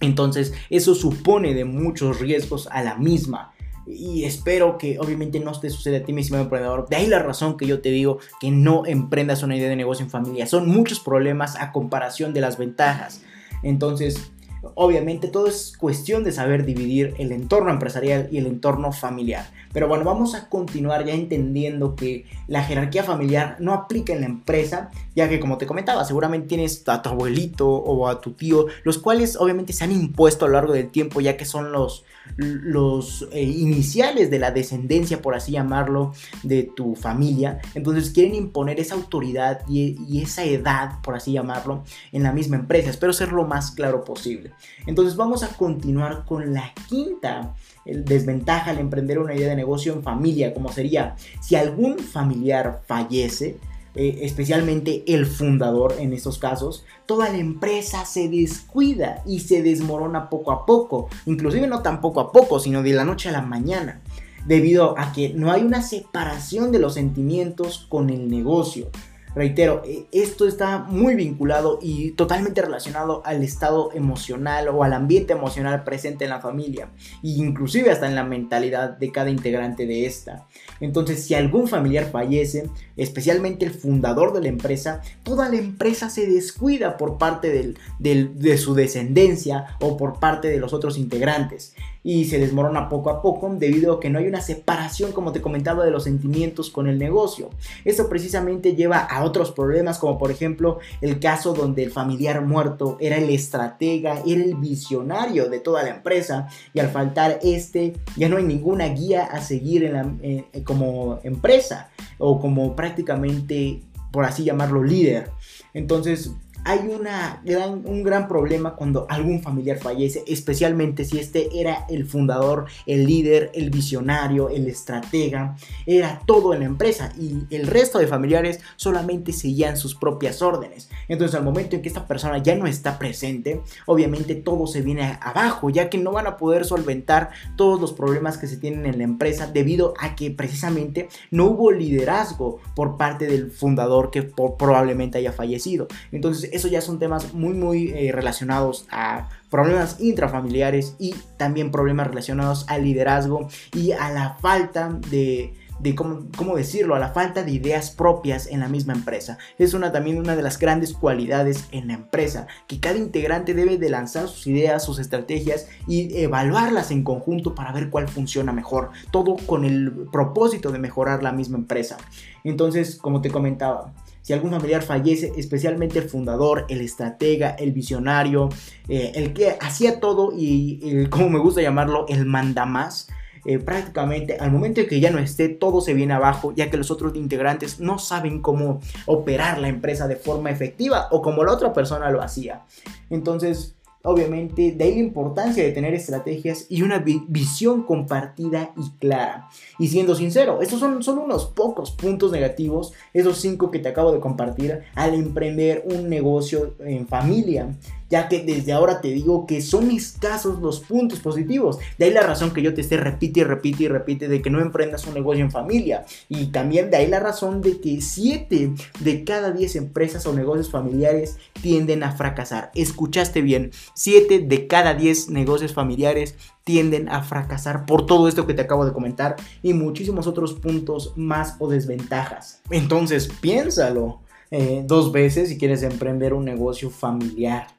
Entonces, 0.00 0.52
eso 0.70 0.94
supone 0.94 1.54
de 1.54 1.64
muchos 1.64 2.20
riesgos 2.20 2.68
a 2.70 2.82
la 2.82 2.96
misma. 2.96 3.52
Y 3.86 4.24
espero 4.24 4.78
que 4.78 4.98
obviamente 4.98 5.38
no 5.38 5.52
te 5.58 5.70
suceda 5.70 5.98
a 5.98 6.02
ti, 6.02 6.12
mi 6.12 6.20
estimado 6.20 6.44
emprendedor. 6.44 6.88
De 6.88 6.96
ahí 6.96 7.06
la 7.06 7.20
razón 7.20 7.56
que 7.56 7.66
yo 7.66 7.80
te 7.80 7.90
digo 7.90 8.18
que 8.40 8.50
no 8.50 8.84
emprendas 8.84 9.42
una 9.42 9.56
idea 9.56 9.68
de 9.68 9.76
negocio 9.76 10.04
en 10.04 10.10
familia. 10.10 10.46
Son 10.46 10.68
muchos 10.68 10.98
problemas 10.98 11.56
a 11.56 11.72
comparación 11.72 12.34
de 12.34 12.40
las 12.40 12.58
ventajas. 12.58 13.22
Entonces, 13.62 14.32
Obviamente 14.74 15.28
todo 15.28 15.46
es 15.46 15.76
cuestión 15.78 16.24
de 16.24 16.32
saber 16.32 16.64
dividir 16.64 17.14
el 17.18 17.32
entorno 17.32 17.70
empresarial 17.70 18.28
y 18.30 18.38
el 18.38 18.46
entorno 18.46 18.92
familiar. 18.92 19.46
Pero 19.76 19.88
bueno, 19.88 20.04
vamos 20.04 20.34
a 20.34 20.48
continuar 20.48 21.04
ya 21.04 21.12
entendiendo 21.12 21.96
que 21.96 22.24
la 22.48 22.64
jerarquía 22.64 23.04
familiar 23.04 23.58
no 23.60 23.74
aplica 23.74 24.14
en 24.14 24.22
la 24.22 24.26
empresa, 24.26 24.90
ya 25.14 25.28
que 25.28 25.38
como 25.38 25.58
te 25.58 25.66
comentaba, 25.66 26.02
seguramente 26.06 26.48
tienes 26.48 26.82
a 26.88 27.02
tu 27.02 27.10
abuelito 27.10 27.68
o 27.68 28.08
a 28.08 28.22
tu 28.22 28.32
tío, 28.32 28.68
los 28.84 28.96
cuales 28.96 29.36
obviamente 29.36 29.74
se 29.74 29.84
han 29.84 29.92
impuesto 29.92 30.46
a 30.46 30.48
lo 30.48 30.54
largo 30.54 30.72
del 30.72 30.88
tiempo, 30.88 31.20
ya 31.20 31.36
que 31.36 31.44
son 31.44 31.72
los, 31.72 32.06
los 32.38 33.28
eh, 33.32 33.42
iniciales 33.42 34.30
de 34.30 34.38
la 34.38 34.50
descendencia, 34.50 35.20
por 35.20 35.34
así 35.34 35.52
llamarlo, 35.52 36.14
de 36.42 36.62
tu 36.62 36.94
familia. 36.94 37.60
Entonces 37.74 38.08
quieren 38.08 38.34
imponer 38.34 38.80
esa 38.80 38.94
autoridad 38.94 39.60
y, 39.68 39.98
y, 40.08 40.22
esa 40.22 40.42
edad, 40.44 41.02
por 41.02 41.16
así 41.16 41.32
llamarlo, 41.32 41.84
en 42.12 42.22
la 42.22 42.32
misma 42.32 42.56
empresa. 42.56 42.88
Espero 42.88 43.12
ser 43.12 43.30
lo 43.30 43.44
más 43.44 43.72
claro 43.72 44.04
posible. 44.04 44.52
Entonces 44.86 45.16
vamos 45.16 45.42
a 45.42 45.48
continuar 45.48 46.24
con 46.24 46.54
la 46.54 46.72
quinta 46.88 47.54
desventaja 47.86 48.70
al 48.70 48.78
emprender 48.78 49.18
una 49.18 49.34
idea 49.34 49.48
de 49.48 49.56
negocio 49.56 49.92
en 49.92 50.02
familia, 50.02 50.52
como 50.52 50.72
sería 50.72 51.16
si 51.40 51.56
algún 51.56 51.98
familiar 51.98 52.82
fallece, 52.86 53.58
eh, 53.94 54.18
especialmente 54.22 55.04
el 55.06 55.24
fundador 55.24 55.94
en 55.98 56.12
estos 56.12 56.38
casos, 56.38 56.84
toda 57.06 57.30
la 57.30 57.38
empresa 57.38 58.04
se 58.04 58.28
descuida 58.28 59.22
y 59.24 59.40
se 59.40 59.62
desmorona 59.62 60.28
poco 60.28 60.52
a 60.52 60.66
poco, 60.66 61.08
inclusive 61.24 61.66
no 61.66 61.80
tan 61.80 62.02
poco 62.02 62.20
a 62.20 62.30
poco, 62.30 62.60
sino 62.60 62.82
de 62.82 62.92
la 62.92 63.04
noche 63.04 63.30
a 63.30 63.32
la 63.32 63.40
mañana, 63.40 64.02
debido 64.46 64.98
a 64.98 65.12
que 65.12 65.30
no 65.30 65.50
hay 65.50 65.62
una 65.62 65.80
separación 65.80 66.72
de 66.72 66.78
los 66.78 66.94
sentimientos 66.94 67.86
con 67.88 68.10
el 68.10 68.28
negocio. 68.28 68.90
Reitero, 69.36 69.82
eh, 69.84 70.06
esto 70.12 70.48
está 70.48 70.78
muy 70.78 71.14
vinculado 71.14 71.78
y 71.82 72.12
totalmente 72.12 72.62
relacionado 72.62 73.20
al 73.26 73.42
estado 73.42 73.92
emocional 73.92 74.68
o 74.68 74.82
al 74.82 74.94
ambiente 74.94 75.34
emocional 75.34 75.84
presente 75.84 76.24
en 76.24 76.30
la 76.30 76.40
familia, 76.40 76.88
e 77.22 77.28
inclusive 77.28 77.90
hasta 77.90 78.06
en 78.06 78.14
la 78.14 78.24
mentalidad 78.24 78.96
de 78.96 79.12
cada 79.12 79.28
integrante 79.28 79.86
de 79.86 80.06
esta. 80.06 80.48
Entonces, 80.80 81.22
si 81.22 81.34
algún 81.34 81.68
familiar 81.68 82.10
fallece, 82.10 82.70
especialmente 82.96 83.66
el 83.66 83.72
fundador 83.72 84.32
de 84.32 84.40
la 84.40 84.48
empresa, 84.48 85.02
toda 85.22 85.50
la 85.50 85.56
empresa 85.56 86.08
se 86.08 86.26
descuida 86.26 86.96
por 86.96 87.18
parte 87.18 87.76
de 87.98 88.56
su 88.56 88.72
descendencia 88.72 89.76
o 89.80 89.98
por 89.98 90.18
parte 90.18 90.48
de 90.48 90.56
los 90.56 90.72
otros 90.72 90.96
integrantes 90.96 91.74
y 92.06 92.26
se 92.26 92.38
desmorona 92.38 92.88
poco 92.88 93.10
a 93.10 93.20
poco 93.20 93.52
debido 93.58 93.94
a 93.94 94.00
que 94.00 94.10
no 94.10 94.20
hay 94.20 94.28
una 94.28 94.40
separación, 94.40 95.10
como 95.10 95.32
te 95.32 95.42
comentaba, 95.42 95.84
de 95.84 95.90
los 95.90 96.04
sentimientos 96.04 96.70
con 96.70 96.86
el 96.86 97.00
negocio. 97.00 97.50
Esto 97.84 98.08
precisamente 98.08 98.76
lleva 98.76 98.98
a 98.98 99.24
otros 99.24 99.50
problemas, 99.50 99.98
como 99.98 100.16
por 100.16 100.30
ejemplo 100.30 100.78
el 101.00 101.18
caso 101.18 101.52
donde 101.52 101.82
el 101.82 101.90
familiar 101.90 102.46
muerto 102.46 102.96
era 103.00 103.16
el 103.16 103.28
estratega, 103.30 104.22
era 104.24 104.44
el 104.44 104.54
visionario 104.54 105.50
de 105.50 105.58
toda 105.58 105.82
la 105.82 105.96
empresa 105.96 106.46
y 106.72 106.78
al 106.78 106.90
faltar 106.90 107.40
este 107.42 107.94
ya 108.16 108.28
no 108.28 108.36
hay 108.36 108.44
ninguna 108.44 108.86
guía 108.86 109.24
a 109.24 109.40
seguir 109.40 109.84
en 109.84 110.44
como 110.62 111.18
empresa 111.24 111.90
o 112.18 112.38
como 112.38 112.76
prácticamente, 112.76 113.82
por 114.12 114.24
así 114.24 114.44
llamarlo, 114.44 114.84
líder. 114.84 115.32
Entonces, 115.74 116.30
hay 116.66 116.80
una 116.88 117.42
un 117.84 118.02
gran 118.02 118.26
problema 118.26 118.74
cuando 118.74 119.06
algún 119.08 119.40
familiar 119.40 119.78
fallece, 119.78 120.24
especialmente 120.26 121.04
si 121.04 121.18
este 121.20 121.60
era 121.60 121.86
el 121.88 122.06
fundador, 122.06 122.66
el 122.86 123.06
líder, 123.06 123.52
el 123.54 123.70
visionario, 123.70 124.48
el 124.48 124.66
estratega, 124.66 125.56
era 125.86 126.20
todo 126.26 126.54
en 126.54 126.60
la 126.60 126.66
empresa 126.66 127.12
y 127.16 127.54
el 127.54 127.68
resto 127.68 128.00
de 128.00 128.08
familiares 128.08 128.58
solamente 128.74 129.32
seguían 129.32 129.76
sus 129.76 129.94
propias 129.94 130.42
órdenes. 130.42 130.90
Entonces 131.06 131.36
al 131.36 131.44
momento 131.44 131.76
en 131.76 131.82
que 131.82 131.88
esta 131.88 132.08
persona 132.08 132.38
ya 132.38 132.56
no 132.56 132.66
está 132.66 132.98
presente, 132.98 133.60
obviamente 133.86 134.34
todo 134.34 134.66
se 134.66 134.82
viene 134.82 135.18
abajo, 135.20 135.70
ya 135.70 135.88
que 135.88 135.98
no 135.98 136.10
van 136.10 136.26
a 136.26 136.36
poder 136.36 136.64
solventar 136.64 137.30
todos 137.56 137.80
los 137.80 137.92
problemas 137.92 138.38
que 138.38 138.48
se 138.48 138.56
tienen 138.56 138.86
en 138.86 138.98
la 138.98 139.04
empresa 139.04 139.46
debido 139.46 139.94
a 140.00 140.16
que 140.16 140.32
precisamente 140.32 141.08
no 141.30 141.44
hubo 141.44 141.70
liderazgo 141.70 142.58
por 142.74 142.96
parte 142.96 143.26
del 143.26 143.52
fundador 143.52 144.10
que 144.10 144.24
probablemente 144.24 145.18
haya 145.18 145.30
fallecido. 145.30 145.86
Entonces 146.10 146.55
eso 146.56 146.68
ya 146.68 146.80
son 146.80 146.98
temas 146.98 147.34
muy, 147.34 147.54
muy 147.54 147.90
eh, 147.90 148.12
relacionados 148.12 148.86
a 148.90 149.28
problemas 149.50 150.00
intrafamiliares 150.00 150.96
y 150.98 151.14
también 151.36 151.70
problemas 151.70 152.08
relacionados 152.08 152.66
al 152.68 152.84
liderazgo 152.84 153.48
y 153.72 153.92
a 153.92 154.10
la 154.10 154.36
falta 154.40 154.98
de 155.10 155.54
de 155.78 155.94
cómo, 155.94 156.56
decirlo, 156.56 156.94
a 156.94 156.98
la 156.98 157.10
falta 157.10 157.42
de 157.42 157.52
ideas 157.52 157.90
propias 157.90 158.46
en 158.46 158.60
la 158.60 158.68
misma 158.68 158.94
empresa. 158.94 159.38
Es 159.58 159.74
una 159.74 159.92
también 159.92 160.18
una 160.18 160.36
de 160.36 160.42
las 160.42 160.58
grandes 160.58 160.94
cualidades 160.94 161.66
en 161.70 161.88
la 161.88 161.94
empresa, 161.94 162.46
que 162.66 162.80
cada 162.80 162.96
integrante 162.96 163.54
debe 163.54 163.78
de 163.78 163.90
lanzar 163.90 164.28
sus 164.28 164.46
ideas, 164.46 164.84
sus 164.84 164.98
estrategias 164.98 165.68
y 165.86 166.16
evaluarlas 166.18 166.90
en 166.90 167.02
conjunto 167.02 167.54
para 167.54 167.72
ver 167.72 167.90
cuál 167.90 168.08
funciona 168.08 168.52
mejor, 168.52 168.90
todo 169.10 169.36
con 169.46 169.64
el 169.64 170.08
propósito 170.10 170.72
de 170.72 170.78
mejorar 170.78 171.22
la 171.22 171.32
misma 171.32 171.58
empresa. 171.58 171.98
Entonces, 172.42 172.96
como 172.96 173.20
te 173.20 173.30
comentaba, 173.30 173.92
si 174.26 174.32
algún 174.32 174.50
familiar 174.50 174.82
fallece, 174.82 175.32
especialmente 175.36 176.00
el 176.00 176.08
fundador, 176.08 176.66
el 176.68 176.80
estratega, 176.80 177.50
el 177.50 177.70
visionario, 177.70 178.48
eh, 178.88 179.12
el 179.14 179.32
que 179.32 179.56
hacía 179.60 180.00
todo 180.00 180.32
y, 180.36 181.06
como 181.10 181.30
me 181.30 181.38
gusta 181.38 181.62
llamarlo, 181.62 182.06
el 182.08 182.26
mandamás, 182.26 183.06
eh, 183.44 183.60
prácticamente 183.60 184.36
al 184.40 184.50
momento 184.50 184.80
de 184.80 184.88
que 184.88 184.98
ya 184.98 185.12
no 185.12 185.20
esté, 185.20 185.48
todo 185.48 185.80
se 185.80 185.94
viene 185.94 186.12
abajo, 186.12 186.52
ya 186.56 186.70
que 186.70 186.76
los 186.76 186.90
otros 186.90 187.14
integrantes 187.14 187.78
no 187.78 188.00
saben 188.00 188.42
cómo 188.42 188.80
operar 189.06 189.60
la 189.60 189.68
empresa 189.68 190.08
de 190.08 190.16
forma 190.16 190.50
efectiva 190.50 191.06
o 191.12 191.22
como 191.22 191.44
la 191.44 191.52
otra 191.52 191.72
persona 191.72 192.10
lo 192.10 192.20
hacía. 192.20 192.64
Entonces, 193.10 193.75
Obviamente, 194.08 194.70
de 194.70 194.84
ahí 194.84 194.94
la 194.94 195.00
importancia 195.00 195.64
de 195.64 195.72
tener 195.72 195.92
estrategias 195.92 196.66
y 196.68 196.82
una 196.82 196.98
visión 197.00 197.82
compartida 197.82 198.72
y 198.76 198.88
clara. 199.00 199.48
Y 199.80 199.88
siendo 199.88 200.14
sincero, 200.14 200.62
estos 200.62 200.78
son 200.78 201.02
solo 201.02 201.22
unos 201.22 201.46
pocos 201.46 201.90
puntos 201.90 202.30
negativos, 202.30 202.92
esos 203.12 203.40
cinco 203.40 203.72
que 203.72 203.80
te 203.80 203.88
acabo 203.88 204.12
de 204.12 204.20
compartir, 204.20 204.82
al 204.94 205.14
emprender 205.14 205.84
un 205.92 206.08
negocio 206.08 206.76
en 206.78 207.08
familia 207.08 207.74
ya 208.08 208.28
que 208.28 208.42
desde 208.42 208.72
ahora 208.72 209.00
te 209.00 209.08
digo 209.08 209.46
que 209.46 209.60
son 209.60 209.90
escasos 209.90 210.60
los 210.60 210.80
puntos 210.80 211.20
positivos. 211.20 211.78
De 211.98 212.06
ahí 212.06 212.12
la 212.12 212.22
razón 212.22 212.52
que 212.52 212.62
yo 212.62 212.74
te 212.74 212.80
esté 212.80 212.96
repite 212.96 213.40
y 213.40 213.44
repite 213.44 213.84
y 213.84 213.88
repite 213.88 214.28
de 214.28 214.42
que 214.42 214.50
no 214.50 214.60
emprendas 214.60 215.06
un 215.06 215.14
negocio 215.14 215.44
en 215.44 215.50
familia. 215.50 216.04
Y 216.28 216.46
también 216.46 216.90
de 216.90 216.98
ahí 216.98 217.06
la 217.06 217.20
razón 217.20 217.60
de 217.60 217.80
que 217.80 218.00
7 218.00 218.72
de 219.00 219.24
cada 219.24 219.50
10 219.50 219.76
empresas 219.76 220.26
o 220.26 220.32
negocios 220.32 220.70
familiares 220.70 221.38
tienden 221.60 222.02
a 222.02 222.12
fracasar. 222.12 222.70
Escuchaste 222.74 223.42
bien, 223.42 223.70
7 223.94 224.40
de 224.40 224.66
cada 224.66 224.94
10 224.94 225.30
negocios 225.30 225.74
familiares 225.74 226.36
tienden 226.64 227.08
a 227.08 227.22
fracasar 227.22 227.86
por 227.86 228.06
todo 228.06 228.26
esto 228.26 228.46
que 228.46 228.54
te 228.54 228.62
acabo 228.62 228.84
de 228.84 228.92
comentar 228.92 229.36
y 229.62 229.72
muchísimos 229.72 230.26
otros 230.26 230.54
puntos 230.54 231.12
más 231.16 231.54
o 231.60 231.68
desventajas. 231.68 232.60
Entonces 232.70 233.28
piénsalo 233.40 234.20
eh, 234.50 234.82
dos 234.84 235.12
veces 235.12 235.48
si 235.48 235.58
quieres 235.58 235.82
emprender 235.82 236.34
un 236.34 236.44
negocio 236.44 236.90
familiar. 236.90 237.75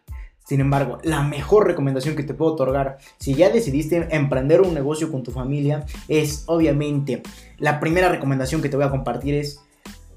Sin 0.48 0.62
embargo, 0.62 1.00
la 1.04 1.24
mejor 1.24 1.68
recomendación 1.68 2.16
que 2.16 2.24
te 2.24 2.34
puedo 2.34 2.54
otorgar 2.54 3.00
si 3.18 3.36
ya 3.36 3.50
decidiste 3.50 4.08
emprender 4.12 4.62
un 4.62 4.74
negocio 4.74 5.12
con 5.12 5.22
tu 5.22 5.32
familia 5.32 5.86
es 6.08 6.46
obviamente 6.46 7.22
la 7.58 7.82
primera 7.82 8.08
recomendación 8.08 8.62
que 8.62 8.70
te 8.70 8.78
voy 8.78 8.86
a 8.86 8.90
compartir 8.90 9.36
es 9.36 9.60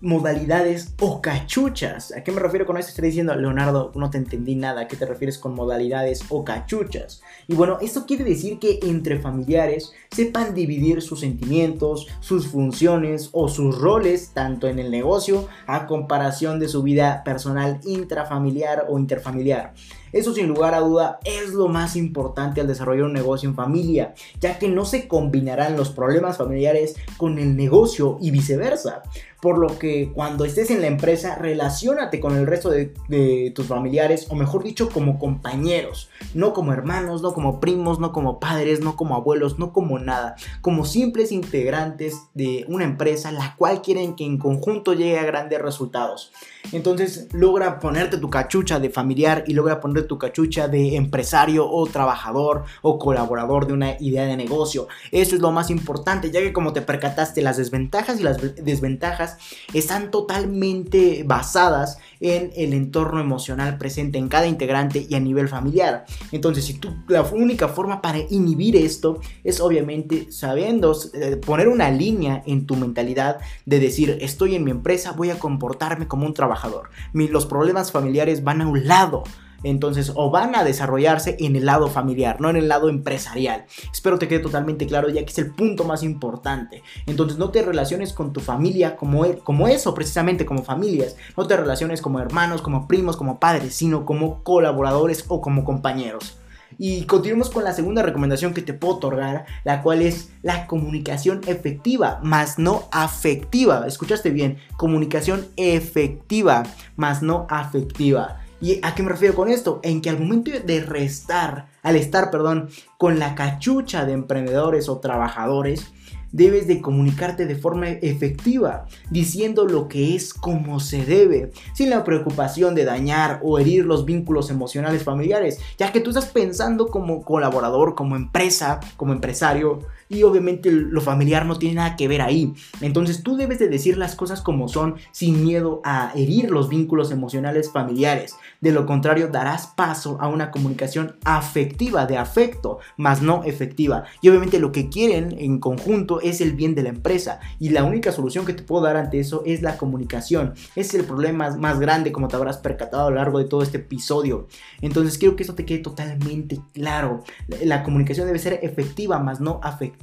modalidades 0.00 0.94
o 1.00 1.20
cachuchas. 1.20 2.12
¿A 2.16 2.22
qué 2.22 2.32
me 2.32 2.40
refiero 2.40 2.64
con 2.64 2.76
esto? 2.76 2.90
Estoy 2.90 3.08
diciendo, 3.08 3.34
Leonardo, 3.34 3.92
no 3.96 4.08
te 4.08 4.18
entendí 4.18 4.54
nada. 4.54 4.82
¿A 4.82 4.88
qué 4.88 4.96
te 4.96 5.04
refieres 5.04 5.36
con 5.36 5.54
modalidades 5.54 6.22
o 6.28 6.44
cachuchas? 6.44 7.22
Y 7.48 7.54
bueno, 7.54 7.78
esto 7.80 8.06
quiere 8.06 8.24
decir 8.24 8.58
que 8.58 8.78
entre 8.82 9.18
familiares 9.18 9.92
sepan 10.10 10.54
dividir 10.54 11.02
sus 11.02 11.20
sentimientos, 11.20 12.06
sus 12.20 12.46
funciones 12.46 13.30
o 13.32 13.48
sus 13.48 13.78
roles, 13.78 14.30
tanto 14.32 14.68
en 14.68 14.78
el 14.78 14.90
negocio 14.90 15.48
a 15.66 15.86
comparación 15.86 16.60
de 16.60 16.68
su 16.68 16.82
vida 16.82 17.22
personal 17.24 17.80
intrafamiliar 17.84 18.86
o 18.88 18.98
interfamiliar. 18.98 19.74
Eso 20.12 20.34
sin 20.34 20.48
lugar 20.48 20.74
a 20.74 20.80
duda 20.80 21.20
es 21.24 21.54
lo 21.54 21.68
más 21.68 21.96
importante 21.96 22.60
al 22.60 22.66
desarrollar 22.66 23.04
un 23.04 23.12
negocio 23.12 23.48
en 23.48 23.54
familia, 23.54 24.14
ya 24.40 24.58
que 24.58 24.68
no 24.68 24.84
se 24.84 25.08
combinarán 25.08 25.76
los 25.76 25.90
problemas 25.90 26.38
familiares 26.38 26.96
con 27.16 27.38
el 27.38 27.56
negocio 27.56 28.18
y 28.20 28.30
viceversa. 28.30 29.02
Por 29.40 29.56
lo 29.56 29.78
que 29.78 30.12
cuando 30.12 30.44
estés 30.44 30.70
en 30.70 30.82
la 30.82 30.86
empresa, 30.86 31.34
relacionate 31.34 32.20
con 32.20 32.36
el 32.36 32.46
resto 32.46 32.68
de, 32.68 33.52
tus 33.54 33.66
familiares, 33.66 34.26
o 34.28 34.34
mejor 34.34 34.62
dicho, 34.62 34.90
como 34.90 35.18
compañeros, 35.18 36.10
no 36.34 36.52
como 36.52 36.74
hermanos, 36.74 37.22
no 37.22 37.32
como 37.32 37.58
primos, 37.58 37.98
no 37.98 38.12
como 38.12 38.38
padres, 38.38 38.80
no 38.80 38.96
como 38.96 39.14
abuelos, 39.14 39.58
no 39.58 39.72
como 39.72 39.98
nada, 39.98 40.36
como 40.60 40.84
simples 40.84 41.32
integrantes 41.32 42.18
de 42.34 42.66
una 42.68 42.84
empresa, 42.84 43.32
la 43.32 43.54
cual 43.56 43.80
quieren 43.80 44.14
que 44.14 44.24
en 44.24 44.36
conjunto 44.36 44.92
llegue 44.92 45.18
a 45.18 45.24
grandes 45.24 45.60
resultados. 45.62 46.32
Entonces 46.72 47.28
logra 47.32 47.78
ponerte 47.78 48.18
tu 48.18 48.28
cachucha 48.28 48.78
de 48.78 48.90
familiar 48.90 49.44
y 49.46 49.54
logra 49.54 49.80
ponerte 49.80 49.99
tu 50.02 50.18
cachucha 50.18 50.68
de 50.68 50.96
empresario 50.96 51.68
o 51.70 51.86
trabajador 51.86 52.64
o 52.82 52.98
colaborador 52.98 53.66
de 53.66 53.72
una 53.72 53.96
idea 54.00 54.24
de 54.24 54.36
negocio. 54.36 54.88
Eso 55.10 55.34
es 55.34 55.40
lo 55.40 55.52
más 55.52 55.70
importante, 55.70 56.30
ya 56.30 56.40
que 56.40 56.52
como 56.52 56.72
te 56.72 56.82
percataste, 56.82 57.42
las 57.42 57.56
desventajas 57.56 58.20
y 58.20 58.22
las 58.22 58.38
desventajas 58.56 59.38
están 59.72 60.10
totalmente 60.10 61.24
basadas 61.24 61.98
en 62.20 62.52
el 62.54 62.74
entorno 62.74 63.20
emocional 63.20 63.78
presente 63.78 64.18
en 64.18 64.28
cada 64.28 64.46
integrante 64.46 65.06
y 65.08 65.14
a 65.14 65.20
nivel 65.20 65.48
familiar. 65.48 66.04
Entonces, 66.32 66.66
si 66.66 66.74
tú, 66.74 66.94
la 67.08 67.22
única 67.22 67.68
forma 67.68 68.02
para 68.02 68.18
inhibir 68.18 68.76
esto 68.76 69.20
es 69.42 69.60
obviamente 69.60 70.30
sabiendo 70.30 70.96
eh, 71.14 71.36
poner 71.36 71.68
una 71.68 71.90
línea 71.90 72.42
en 72.46 72.66
tu 72.66 72.76
mentalidad 72.76 73.38
de 73.64 73.80
decir, 73.80 74.18
estoy 74.20 74.54
en 74.54 74.64
mi 74.64 74.70
empresa, 74.70 75.12
voy 75.12 75.30
a 75.30 75.38
comportarme 75.38 76.06
como 76.06 76.26
un 76.26 76.34
trabajador. 76.34 76.90
los 77.12 77.46
problemas 77.46 77.92
familiares 77.92 78.44
van 78.44 78.60
a 78.60 78.68
un 78.68 78.86
lado 78.86 79.24
entonces, 79.62 80.12
o 80.14 80.30
van 80.30 80.54
a 80.54 80.64
desarrollarse 80.64 81.36
en 81.40 81.56
el 81.56 81.66
lado 81.66 81.88
familiar, 81.88 82.40
no 82.40 82.50
en 82.50 82.56
el 82.56 82.68
lado 82.68 82.88
empresarial. 82.88 83.66
Espero 83.92 84.18
te 84.18 84.28
quede 84.28 84.40
totalmente 84.40 84.86
claro 84.86 85.08
ya 85.08 85.24
que 85.24 85.30
es 85.30 85.38
el 85.38 85.52
punto 85.52 85.84
más 85.84 86.02
importante. 86.02 86.82
Entonces, 87.06 87.38
no 87.38 87.50
te 87.50 87.62
relaciones 87.62 88.12
con 88.12 88.32
tu 88.32 88.40
familia 88.40 88.96
como, 88.96 89.24
e, 89.24 89.38
como 89.38 89.68
eso, 89.68 89.94
precisamente 89.94 90.46
como 90.46 90.62
familias. 90.62 91.16
No 91.36 91.46
te 91.46 91.56
relaciones 91.56 92.00
como 92.00 92.20
hermanos, 92.20 92.62
como 92.62 92.88
primos, 92.88 93.16
como 93.16 93.38
padres, 93.38 93.74
sino 93.74 94.04
como 94.04 94.42
colaboradores 94.42 95.24
o 95.28 95.40
como 95.40 95.64
compañeros. 95.64 96.36
Y 96.78 97.04
continuemos 97.04 97.50
con 97.50 97.64
la 97.64 97.74
segunda 97.74 98.02
recomendación 98.02 98.54
que 98.54 98.62
te 98.62 98.72
puedo 98.72 98.94
otorgar, 98.94 99.44
la 99.64 99.82
cual 99.82 100.02
es 100.02 100.30
la 100.42 100.66
comunicación 100.66 101.40
efectiva, 101.46 102.20
más 102.22 102.58
no 102.58 102.84
afectiva. 102.92 103.86
Escuchaste 103.86 104.30
bien, 104.30 104.58
comunicación 104.76 105.46
efectiva, 105.56 106.62
más 106.96 107.22
no 107.22 107.46
afectiva. 107.50 108.40
¿Y 108.60 108.78
a 108.82 108.94
qué 108.94 109.02
me 109.02 109.08
refiero 109.08 109.34
con 109.34 109.48
esto? 109.48 109.80
En 109.82 110.02
que 110.02 110.10
al 110.10 110.20
momento 110.20 110.50
de 110.50 110.80
restar, 110.80 111.68
al 111.82 111.96
estar, 111.96 112.30
perdón, 112.30 112.68
con 112.98 113.18
la 113.18 113.34
cachucha 113.34 114.04
de 114.04 114.12
emprendedores 114.12 114.88
o 114.88 114.98
trabajadores, 114.98 115.92
debes 116.32 116.66
de 116.66 116.80
comunicarte 116.80 117.46
de 117.46 117.56
forma 117.56 117.88
efectiva, 117.88 118.86
diciendo 119.10 119.66
lo 119.66 119.88
que 119.88 120.14
es 120.14 120.32
como 120.32 120.78
se 120.78 121.04
debe, 121.04 121.50
sin 121.74 121.90
la 121.90 122.04
preocupación 122.04 122.74
de 122.74 122.84
dañar 122.84 123.40
o 123.42 123.58
herir 123.58 123.84
los 123.84 124.04
vínculos 124.04 124.50
emocionales 124.50 125.02
familiares, 125.02 125.58
ya 125.78 125.90
que 125.90 126.00
tú 126.00 126.10
estás 126.10 126.26
pensando 126.26 126.88
como 126.88 127.22
colaborador, 127.22 127.94
como 127.94 128.14
empresa, 128.14 128.80
como 128.96 129.12
empresario, 129.12 129.80
y 130.10 130.24
obviamente 130.24 130.70
lo 130.70 131.00
familiar 131.00 131.46
no 131.46 131.56
tiene 131.56 131.76
nada 131.76 131.96
que 131.96 132.08
ver 132.08 132.20
ahí. 132.20 132.52
Entonces 132.80 133.22
tú 133.22 133.36
debes 133.36 133.60
de 133.60 133.68
decir 133.68 133.96
las 133.96 134.16
cosas 134.16 134.42
como 134.42 134.68
son 134.68 134.96
sin 135.12 135.42
miedo 135.42 135.80
a 135.84 136.12
herir 136.14 136.50
los 136.50 136.68
vínculos 136.68 137.12
emocionales 137.12 137.70
familiares. 137.70 138.34
De 138.60 138.72
lo 138.72 138.84
contrario 138.84 139.28
darás 139.28 139.68
paso 139.68 140.18
a 140.20 140.28
una 140.28 140.50
comunicación 140.50 141.16
afectiva, 141.24 142.06
de 142.06 142.18
afecto, 142.18 142.80
más 142.96 143.22
no 143.22 143.44
efectiva. 143.44 144.04
Y 144.20 144.28
obviamente 144.28 144.58
lo 144.58 144.72
que 144.72 144.88
quieren 144.88 145.36
en 145.38 145.60
conjunto 145.60 146.20
es 146.20 146.40
el 146.40 146.54
bien 146.54 146.74
de 146.74 146.82
la 146.82 146.88
empresa. 146.88 147.38
Y 147.60 147.68
la 147.68 147.84
única 147.84 148.10
solución 148.10 148.44
que 148.44 148.52
te 148.52 148.64
puedo 148.64 148.82
dar 148.82 148.96
ante 148.96 149.20
eso 149.20 149.42
es 149.46 149.62
la 149.62 149.78
comunicación. 149.78 150.54
Es 150.74 150.92
el 150.94 151.04
problema 151.04 151.56
más 151.56 151.78
grande 151.78 152.10
como 152.10 152.26
te 152.26 152.34
habrás 152.34 152.58
percatado 152.58 153.06
a 153.06 153.10
lo 153.10 153.16
largo 153.16 153.38
de 153.38 153.44
todo 153.44 153.62
este 153.62 153.78
episodio. 153.78 154.48
Entonces 154.80 155.18
quiero 155.18 155.36
que 155.36 155.44
eso 155.44 155.54
te 155.54 155.64
quede 155.64 155.78
totalmente 155.78 156.60
claro. 156.74 157.22
La 157.62 157.84
comunicación 157.84 158.26
debe 158.26 158.40
ser 158.40 158.58
efectiva, 158.62 159.20
más 159.20 159.40
no 159.40 159.60
afectiva. 159.62 159.99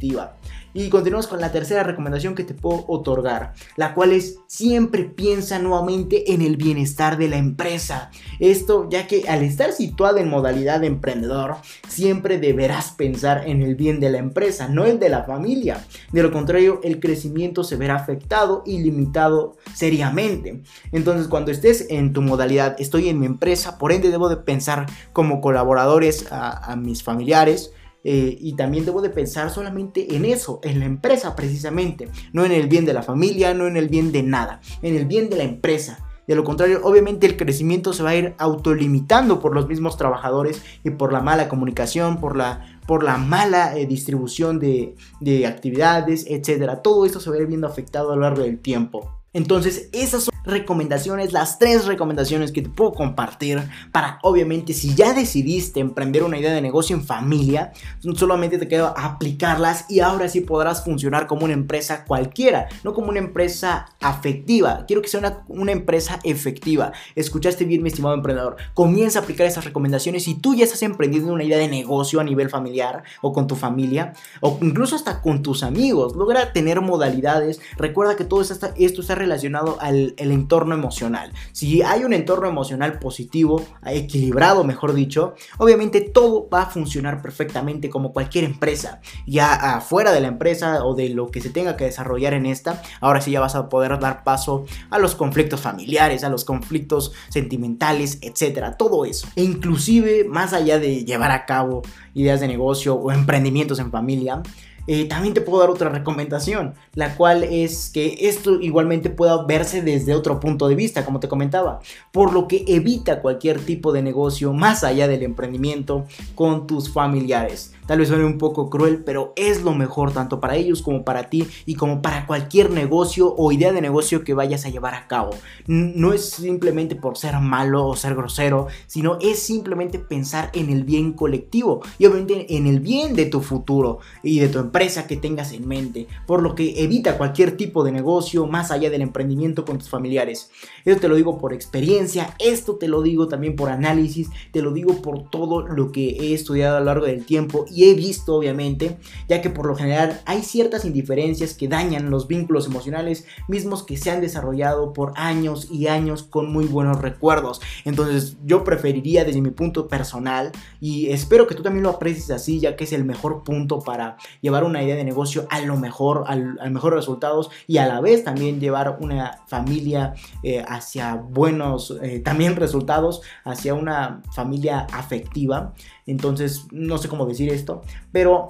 Y 0.73 0.89
continuamos 0.89 1.25
con 1.25 1.41
la 1.41 1.51
tercera 1.51 1.81
recomendación 1.81 2.35
que 2.35 2.43
te 2.43 2.53
puedo 2.53 2.85
otorgar, 2.87 3.53
la 3.77 3.95
cual 3.95 4.11
es 4.11 4.37
siempre 4.45 5.05
piensa 5.05 5.57
nuevamente 5.57 6.33
en 6.33 6.43
el 6.43 6.55
bienestar 6.55 7.17
de 7.17 7.27
la 7.27 7.37
empresa. 7.37 8.11
Esto 8.39 8.87
ya 8.87 9.07
que 9.07 9.27
al 9.27 9.41
estar 9.41 9.71
situada 9.71 10.21
en 10.21 10.29
modalidad 10.29 10.81
de 10.81 10.87
emprendedor, 10.87 11.55
siempre 11.87 12.37
deberás 12.37 12.91
pensar 12.91 13.47
en 13.47 13.63
el 13.63 13.73
bien 13.73 13.99
de 13.99 14.11
la 14.11 14.19
empresa, 14.19 14.67
no 14.67 14.85
el 14.85 14.99
de 14.99 15.09
la 15.09 15.23
familia. 15.23 15.83
De 16.11 16.21
lo 16.21 16.31
contrario, 16.31 16.79
el 16.83 16.99
crecimiento 16.99 17.63
se 17.63 17.75
verá 17.75 17.95
afectado 17.95 18.61
y 18.63 18.77
limitado 18.77 19.57
seriamente. 19.73 20.61
Entonces, 20.91 21.27
cuando 21.27 21.49
estés 21.49 21.87
en 21.89 22.13
tu 22.13 22.21
modalidad, 22.21 22.75
estoy 22.77 23.09
en 23.09 23.19
mi 23.19 23.25
empresa, 23.25 23.79
por 23.79 23.91
ende 23.91 24.11
debo 24.11 24.29
de 24.29 24.37
pensar 24.37 24.85
como 25.11 25.41
colaboradores 25.41 26.31
a, 26.31 26.71
a 26.71 26.75
mis 26.75 27.01
familiares, 27.01 27.71
eh, 28.03 28.37
y 28.39 28.55
también 28.55 28.85
debo 28.85 29.01
de 29.01 29.09
pensar 29.09 29.49
solamente 29.49 30.15
en 30.15 30.25
eso, 30.25 30.59
en 30.63 30.79
la 30.79 30.85
empresa 30.85 31.35
precisamente, 31.35 32.09
no 32.33 32.45
en 32.45 32.51
el 32.51 32.67
bien 32.67 32.85
de 32.85 32.93
la 32.93 33.03
familia, 33.03 33.53
no 33.53 33.67
en 33.67 33.77
el 33.77 33.89
bien 33.89 34.11
de 34.11 34.23
nada, 34.23 34.61
en 34.81 34.95
el 34.95 35.05
bien 35.05 35.29
de 35.29 35.37
la 35.37 35.43
empresa. 35.43 36.03
De 36.27 36.35
lo 36.35 36.43
contrario, 36.43 36.81
obviamente 36.83 37.25
el 37.25 37.37
crecimiento 37.37 37.93
se 37.93 38.03
va 38.03 38.09
a 38.09 38.15
ir 38.15 38.35
autolimitando 38.37 39.39
por 39.39 39.55
los 39.55 39.67
mismos 39.67 39.95
trabajadores 39.95 40.61
y 40.83 40.89
por 40.89 41.13
la 41.13 41.21
mala 41.21 41.47
comunicación, 41.47 42.19
por 42.19 42.35
la, 42.35 42.79
por 42.85 43.03
la 43.03 43.17
mala 43.17 43.77
eh, 43.77 43.85
distribución 43.85 44.59
de, 44.59 44.95
de 45.21 45.47
actividades, 45.47 46.25
etc. 46.27 46.81
Todo 46.83 47.05
esto 47.05 47.21
se 47.21 47.29
va 47.29 47.37
a 47.37 47.39
ir 47.39 47.47
viendo 47.47 47.65
afectado 47.65 48.11
a 48.11 48.15
lo 48.15 48.23
largo 48.23 48.43
del 48.43 48.59
tiempo. 48.59 49.16
Entonces, 49.37 49.89
esas 49.91 50.23
son 50.23 50.33
recomendaciones, 50.45 51.31
las 51.31 51.59
tres 51.59 51.85
recomendaciones 51.85 52.51
que 52.51 52.63
te 52.63 52.69
puedo 52.69 52.93
compartir 52.93 53.61
para, 53.91 54.17
obviamente, 54.23 54.73
si 54.73 54.95
ya 54.95 55.13
decidiste 55.13 55.79
emprender 55.79 56.23
una 56.23 56.39
idea 56.39 56.51
de 56.51 56.59
negocio 56.59 56.95
en 56.95 57.03
familia, 57.03 57.71
solamente 58.15 58.57
te 58.57 58.67
queda 58.67 58.95
aplicarlas 58.97 59.85
y 59.89 59.99
ahora 59.99 60.27
sí 60.27 60.41
podrás 60.41 60.83
funcionar 60.83 61.27
como 61.27 61.45
una 61.45 61.53
empresa 61.53 62.03
cualquiera, 62.05 62.67
no 62.83 62.95
como 62.95 63.09
una 63.09 63.19
empresa 63.19 63.89
afectiva. 64.01 64.85
Quiero 64.87 65.03
que 65.03 65.07
sea 65.07 65.43
una, 65.47 65.71
empresa 65.71 66.19
efectiva. 66.23 66.93
Escuchaste 67.13 67.65
bien, 67.65 67.83
mi 67.83 67.89
estimado 67.89 68.15
emprendedor. 68.15 68.55
Comienza 68.73 69.19
a 69.19 69.21
aplicar 69.21 69.45
esas 69.45 69.65
recomendaciones 69.65 70.23
si 70.23 70.33
tú 70.33 70.55
ya 70.55 70.63
estás 70.63 70.81
emprendiendo 70.81 71.31
una 71.31 71.43
idea 71.43 71.59
de 71.59 71.67
negocio 71.67 72.19
a 72.19 72.23
nivel 72.23 72.49
familiar 72.49 73.03
o 73.21 73.33
con 73.33 73.45
tu 73.45 73.55
familia 73.55 74.13
o 74.41 74.57
incluso 74.63 74.95
hasta 74.95 75.21
con 75.21 75.43
tus 75.43 75.61
amigos. 75.61 76.15
Logra 76.15 76.53
tener 76.53 76.81
modalidades. 76.81 77.59
Recuerda 77.77 78.15
que 78.15 78.23
todo 78.23 78.41
esto 78.41 78.53
está, 78.53 78.73
esto 78.77 79.01
al 79.31 80.13
entorno 80.17 80.75
emocional. 80.75 81.31
Si 81.51 81.81
hay 81.81 82.03
un 82.03 82.13
entorno 82.13 82.47
emocional 82.47 82.99
positivo, 82.99 83.63
equilibrado, 83.85 84.63
mejor 84.63 84.93
dicho, 84.93 85.35
obviamente 85.57 86.01
todo 86.01 86.47
va 86.49 86.63
a 86.63 86.65
funcionar 86.67 87.21
perfectamente 87.21 87.89
como 87.89 88.13
cualquier 88.13 88.43
empresa. 88.43 89.01
Ya 89.25 89.53
afuera 89.53 90.11
de 90.11 90.21
la 90.21 90.27
empresa 90.27 90.85
o 90.85 90.95
de 90.95 91.09
lo 91.09 91.27
que 91.27 91.41
se 91.41 91.49
tenga 91.49 91.77
que 91.77 91.85
desarrollar 91.85 92.33
en 92.33 92.45
esta, 92.45 92.81
ahora 93.01 93.21
sí 93.21 93.31
ya 93.31 93.39
vas 93.39 93.55
a 93.55 93.69
poder 93.69 93.99
dar 93.99 94.23
paso 94.23 94.65
a 94.89 94.99
los 94.99 95.15
conflictos 95.15 95.61
familiares, 95.61 96.23
a 96.23 96.29
los 96.29 96.45
conflictos 96.45 97.13
sentimentales, 97.29 98.19
etcétera, 98.21 98.77
todo 98.77 99.05
eso. 99.05 99.27
E 99.35 99.43
inclusive, 99.43 100.25
más 100.25 100.53
allá 100.53 100.79
de 100.79 101.05
llevar 101.05 101.31
a 101.31 101.45
cabo 101.45 101.81
ideas 102.13 102.39
de 102.39 102.47
negocio 102.47 102.95
o 102.95 103.11
emprendimientos 103.11 103.79
en 103.79 103.91
familia, 103.91 104.41
eh, 104.87 105.05
también 105.05 105.33
te 105.33 105.41
puedo 105.41 105.59
dar 105.59 105.69
otra 105.69 105.89
recomendación, 105.89 106.73
la 106.93 107.15
cual 107.15 107.43
es 107.43 107.89
que 107.89 108.17
esto 108.21 108.59
igualmente 108.61 109.09
pueda 109.09 109.43
verse 109.43 109.81
desde 109.81 110.15
otro 110.15 110.39
punto 110.39 110.67
de 110.67 110.75
vista, 110.75 111.05
como 111.05 111.19
te 111.19 111.27
comentaba, 111.27 111.79
por 112.11 112.33
lo 112.33 112.47
que 112.47 112.63
evita 112.67 113.21
cualquier 113.21 113.59
tipo 113.59 113.91
de 113.91 114.01
negocio 114.01 114.53
más 114.53 114.83
allá 114.83 115.07
del 115.07 115.23
emprendimiento 115.23 116.05
con 116.35 116.67
tus 116.67 116.91
familiares. 116.91 117.73
Tal 117.87 117.99
vez 117.99 118.09
suene 118.09 118.25
un 118.25 118.37
poco 118.37 118.69
cruel, 118.69 119.03
pero 119.03 119.33
es 119.35 119.63
lo 119.63 119.73
mejor 119.73 120.11
tanto 120.11 120.39
para 120.39 120.55
ellos 120.55 120.81
como 120.81 121.03
para 121.03 121.29
ti 121.29 121.47
y 121.65 121.75
como 121.75 122.01
para 122.01 122.27
cualquier 122.27 122.69
negocio 122.69 123.33
o 123.35 123.51
idea 123.51 123.71
de 123.71 123.81
negocio 123.81 124.23
que 124.23 124.33
vayas 124.33 124.65
a 124.65 124.69
llevar 124.69 124.93
a 124.93 125.07
cabo. 125.07 125.31
No 125.65 126.13
es 126.13 126.29
simplemente 126.29 126.95
por 126.95 127.17
ser 127.17 127.39
malo 127.39 127.87
o 127.87 127.95
ser 127.95 128.15
grosero, 128.15 128.67
sino 128.85 129.17
es 129.21 129.39
simplemente 129.39 129.99
pensar 129.99 130.51
en 130.53 130.69
el 130.69 130.83
bien 130.83 131.13
colectivo 131.13 131.81
y 131.97 132.05
obviamente 132.05 132.55
en 132.55 132.67
el 132.67 132.79
bien 132.79 133.15
de 133.15 133.25
tu 133.25 133.41
futuro 133.41 133.99
y 134.21 134.39
de 134.39 134.49
tu 134.49 134.59
empresa 134.59 135.07
que 135.07 135.17
tengas 135.17 135.51
en 135.53 135.67
mente, 135.67 136.07
por 136.25 136.43
lo 136.43 136.55
que 136.55 136.83
evita 136.83 137.17
cualquier 137.17 137.57
tipo 137.57 137.83
de 137.83 137.91
negocio 137.91 138.45
más 138.45 138.71
allá 138.71 138.89
del 138.89 139.01
emprendimiento 139.01 139.65
con 139.65 139.77
tus 139.77 139.89
familiares. 139.89 140.51
Esto 140.85 141.01
te 141.01 141.07
lo 141.07 141.15
digo 141.15 141.37
por 141.37 141.53
experiencia, 141.53 142.35
esto 142.39 142.75
te 142.75 142.87
lo 142.87 143.01
digo 143.01 143.27
también 143.27 143.55
por 143.55 143.69
análisis, 143.69 144.29
te 144.51 144.61
lo 144.61 144.71
digo 144.71 145.01
por 145.01 145.29
todo 145.29 145.67
lo 145.67 145.91
que 145.91 146.09
he 146.09 146.33
estudiado 146.33 146.77
a 146.77 146.79
lo 146.79 146.85
largo 146.87 147.05
del 147.05 147.25
tiempo 147.25 147.65
y 147.69 147.76
he 147.85 147.93
visto 147.93 148.35
obviamente, 148.35 148.97
ya 149.27 149.41
que 149.41 149.49
por 149.49 149.65
lo 149.65 149.75
general 149.75 150.21
hay 150.25 150.43
ciertas 150.43 150.85
indiferencias 150.85 151.53
que 151.53 151.67
dañan 151.67 152.09
los 152.09 152.27
vínculos 152.27 152.67
emocionales 152.67 153.25
mismos 153.47 153.83
que 153.83 153.97
se 153.97 154.11
han 154.11 154.21
desarrollado 154.21 154.93
por 154.93 155.13
años 155.15 155.67
y 155.71 155.87
años 155.87 156.23
con 156.23 156.51
muy 156.51 156.65
buenos 156.65 157.01
recuerdos. 157.01 157.61
Entonces 157.85 158.37
yo 158.45 158.63
preferiría 158.63 159.25
desde 159.25 159.41
mi 159.41 159.51
punto 159.51 159.87
personal 159.87 160.51
y 160.79 161.09
espero 161.11 161.47
que 161.47 161.55
tú 161.55 161.63
también 161.63 161.83
lo 161.83 161.89
aprecies 161.89 162.31
así, 162.31 162.59
ya 162.59 162.75
que 162.75 162.83
es 162.83 162.93
el 162.93 163.05
mejor 163.05 163.43
punto 163.43 163.79
para 163.79 164.17
llevar 164.41 164.63
una 164.63 164.83
idea 164.83 164.95
de 164.95 165.03
negocio 165.03 165.47
a 165.49 165.61
lo 165.61 165.77
mejor, 165.77 166.23
al, 166.27 166.57
mejor 166.71 166.93
resultados 166.93 167.49
y 167.67 167.77
a 167.77 167.87
la 167.87 168.01
vez 168.01 168.23
también 168.23 168.59
llevar 168.59 168.97
una 168.99 169.39
familia 169.47 170.13
eh, 170.43 170.63
hacia 170.67 171.15
buenos 171.15 171.97
eh, 172.01 172.19
también 172.19 172.55
resultados, 172.55 173.21
hacia 173.43 173.73
una 173.73 174.21
familia 174.33 174.87
afectiva. 174.91 175.73
Entonces, 176.07 176.65
no 176.71 176.97
sé 176.97 177.07
cómo 177.07 177.25
decir 177.25 177.51
esto, 177.51 177.83
pero 178.11 178.47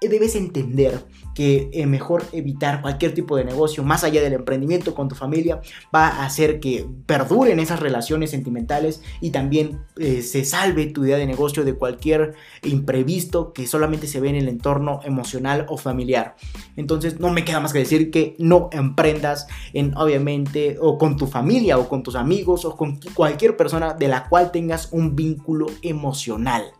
debes 0.00 0.36
entender 0.36 1.04
que 1.36 1.68
es 1.74 1.86
mejor 1.86 2.24
evitar 2.32 2.80
cualquier 2.80 3.12
tipo 3.12 3.36
de 3.36 3.44
negocio 3.44 3.84
más 3.84 4.04
allá 4.04 4.22
del 4.22 4.32
emprendimiento 4.32 4.94
con 4.94 5.08
tu 5.08 5.14
familia 5.14 5.60
va 5.94 6.08
a 6.08 6.24
hacer 6.24 6.60
que 6.60 6.86
perduren 7.04 7.60
esas 7.60 7.78
relaciones 7.78 8.30
sentimentales 8.30 9.02
y 9.20 9.30
también 9.30 9.82
eh, 9.98 10.22
se 10.22 10.46
salve 10.46 10.86
tu 10.86 11.04
idea 11.04 11.18
de 11.18 11.26
negocio 11.26 11.62
de 11.62 11.74
cualquier 11.74 12.34
imprevisto 12.62 13.52
que 13.52 13.66
solamente 13.66 14.06
se 14.06 14.18
ve 14.18 14.30
en 14.30 14.36
el 14.36 14.48
entorno 14.48 15.00
emocional 15.04 15.66
o 15.68 15.76
familiar. 15.76 16.36
Entonces 16.74 17.20
no 17.20 17.30
me 17.30 17.44
queda 17.44 17.60
más 17.60 17.74
que 17.74 17.80
decir 17.80 18.10
que 18.10 18.34
no 18.38 18.70
emprendas 18.72 19.46
en 19.74 19.94
obviamente 19.94 20.78
o 20.80 20.96
con 20.96 21.18
tu 21.18 21.26
familia 21.26 21.76
o 21.76 21.86
con 21.86 22.02
tus 22.02 22.16
amigos 22.16 22.64
o 22.64 22.78
con 22.78 22.98
cualquier 23.12 23.58
persona 23.58 23.92
de 23.92 24.08
la 24.08 24.26
cual 24.30 24.52
tengas 24.52 24.88
un 24.90 25.14
vínculo 25.14 25.66
emocional. 25.82 26.72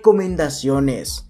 recomendaciones. 0.00 1.29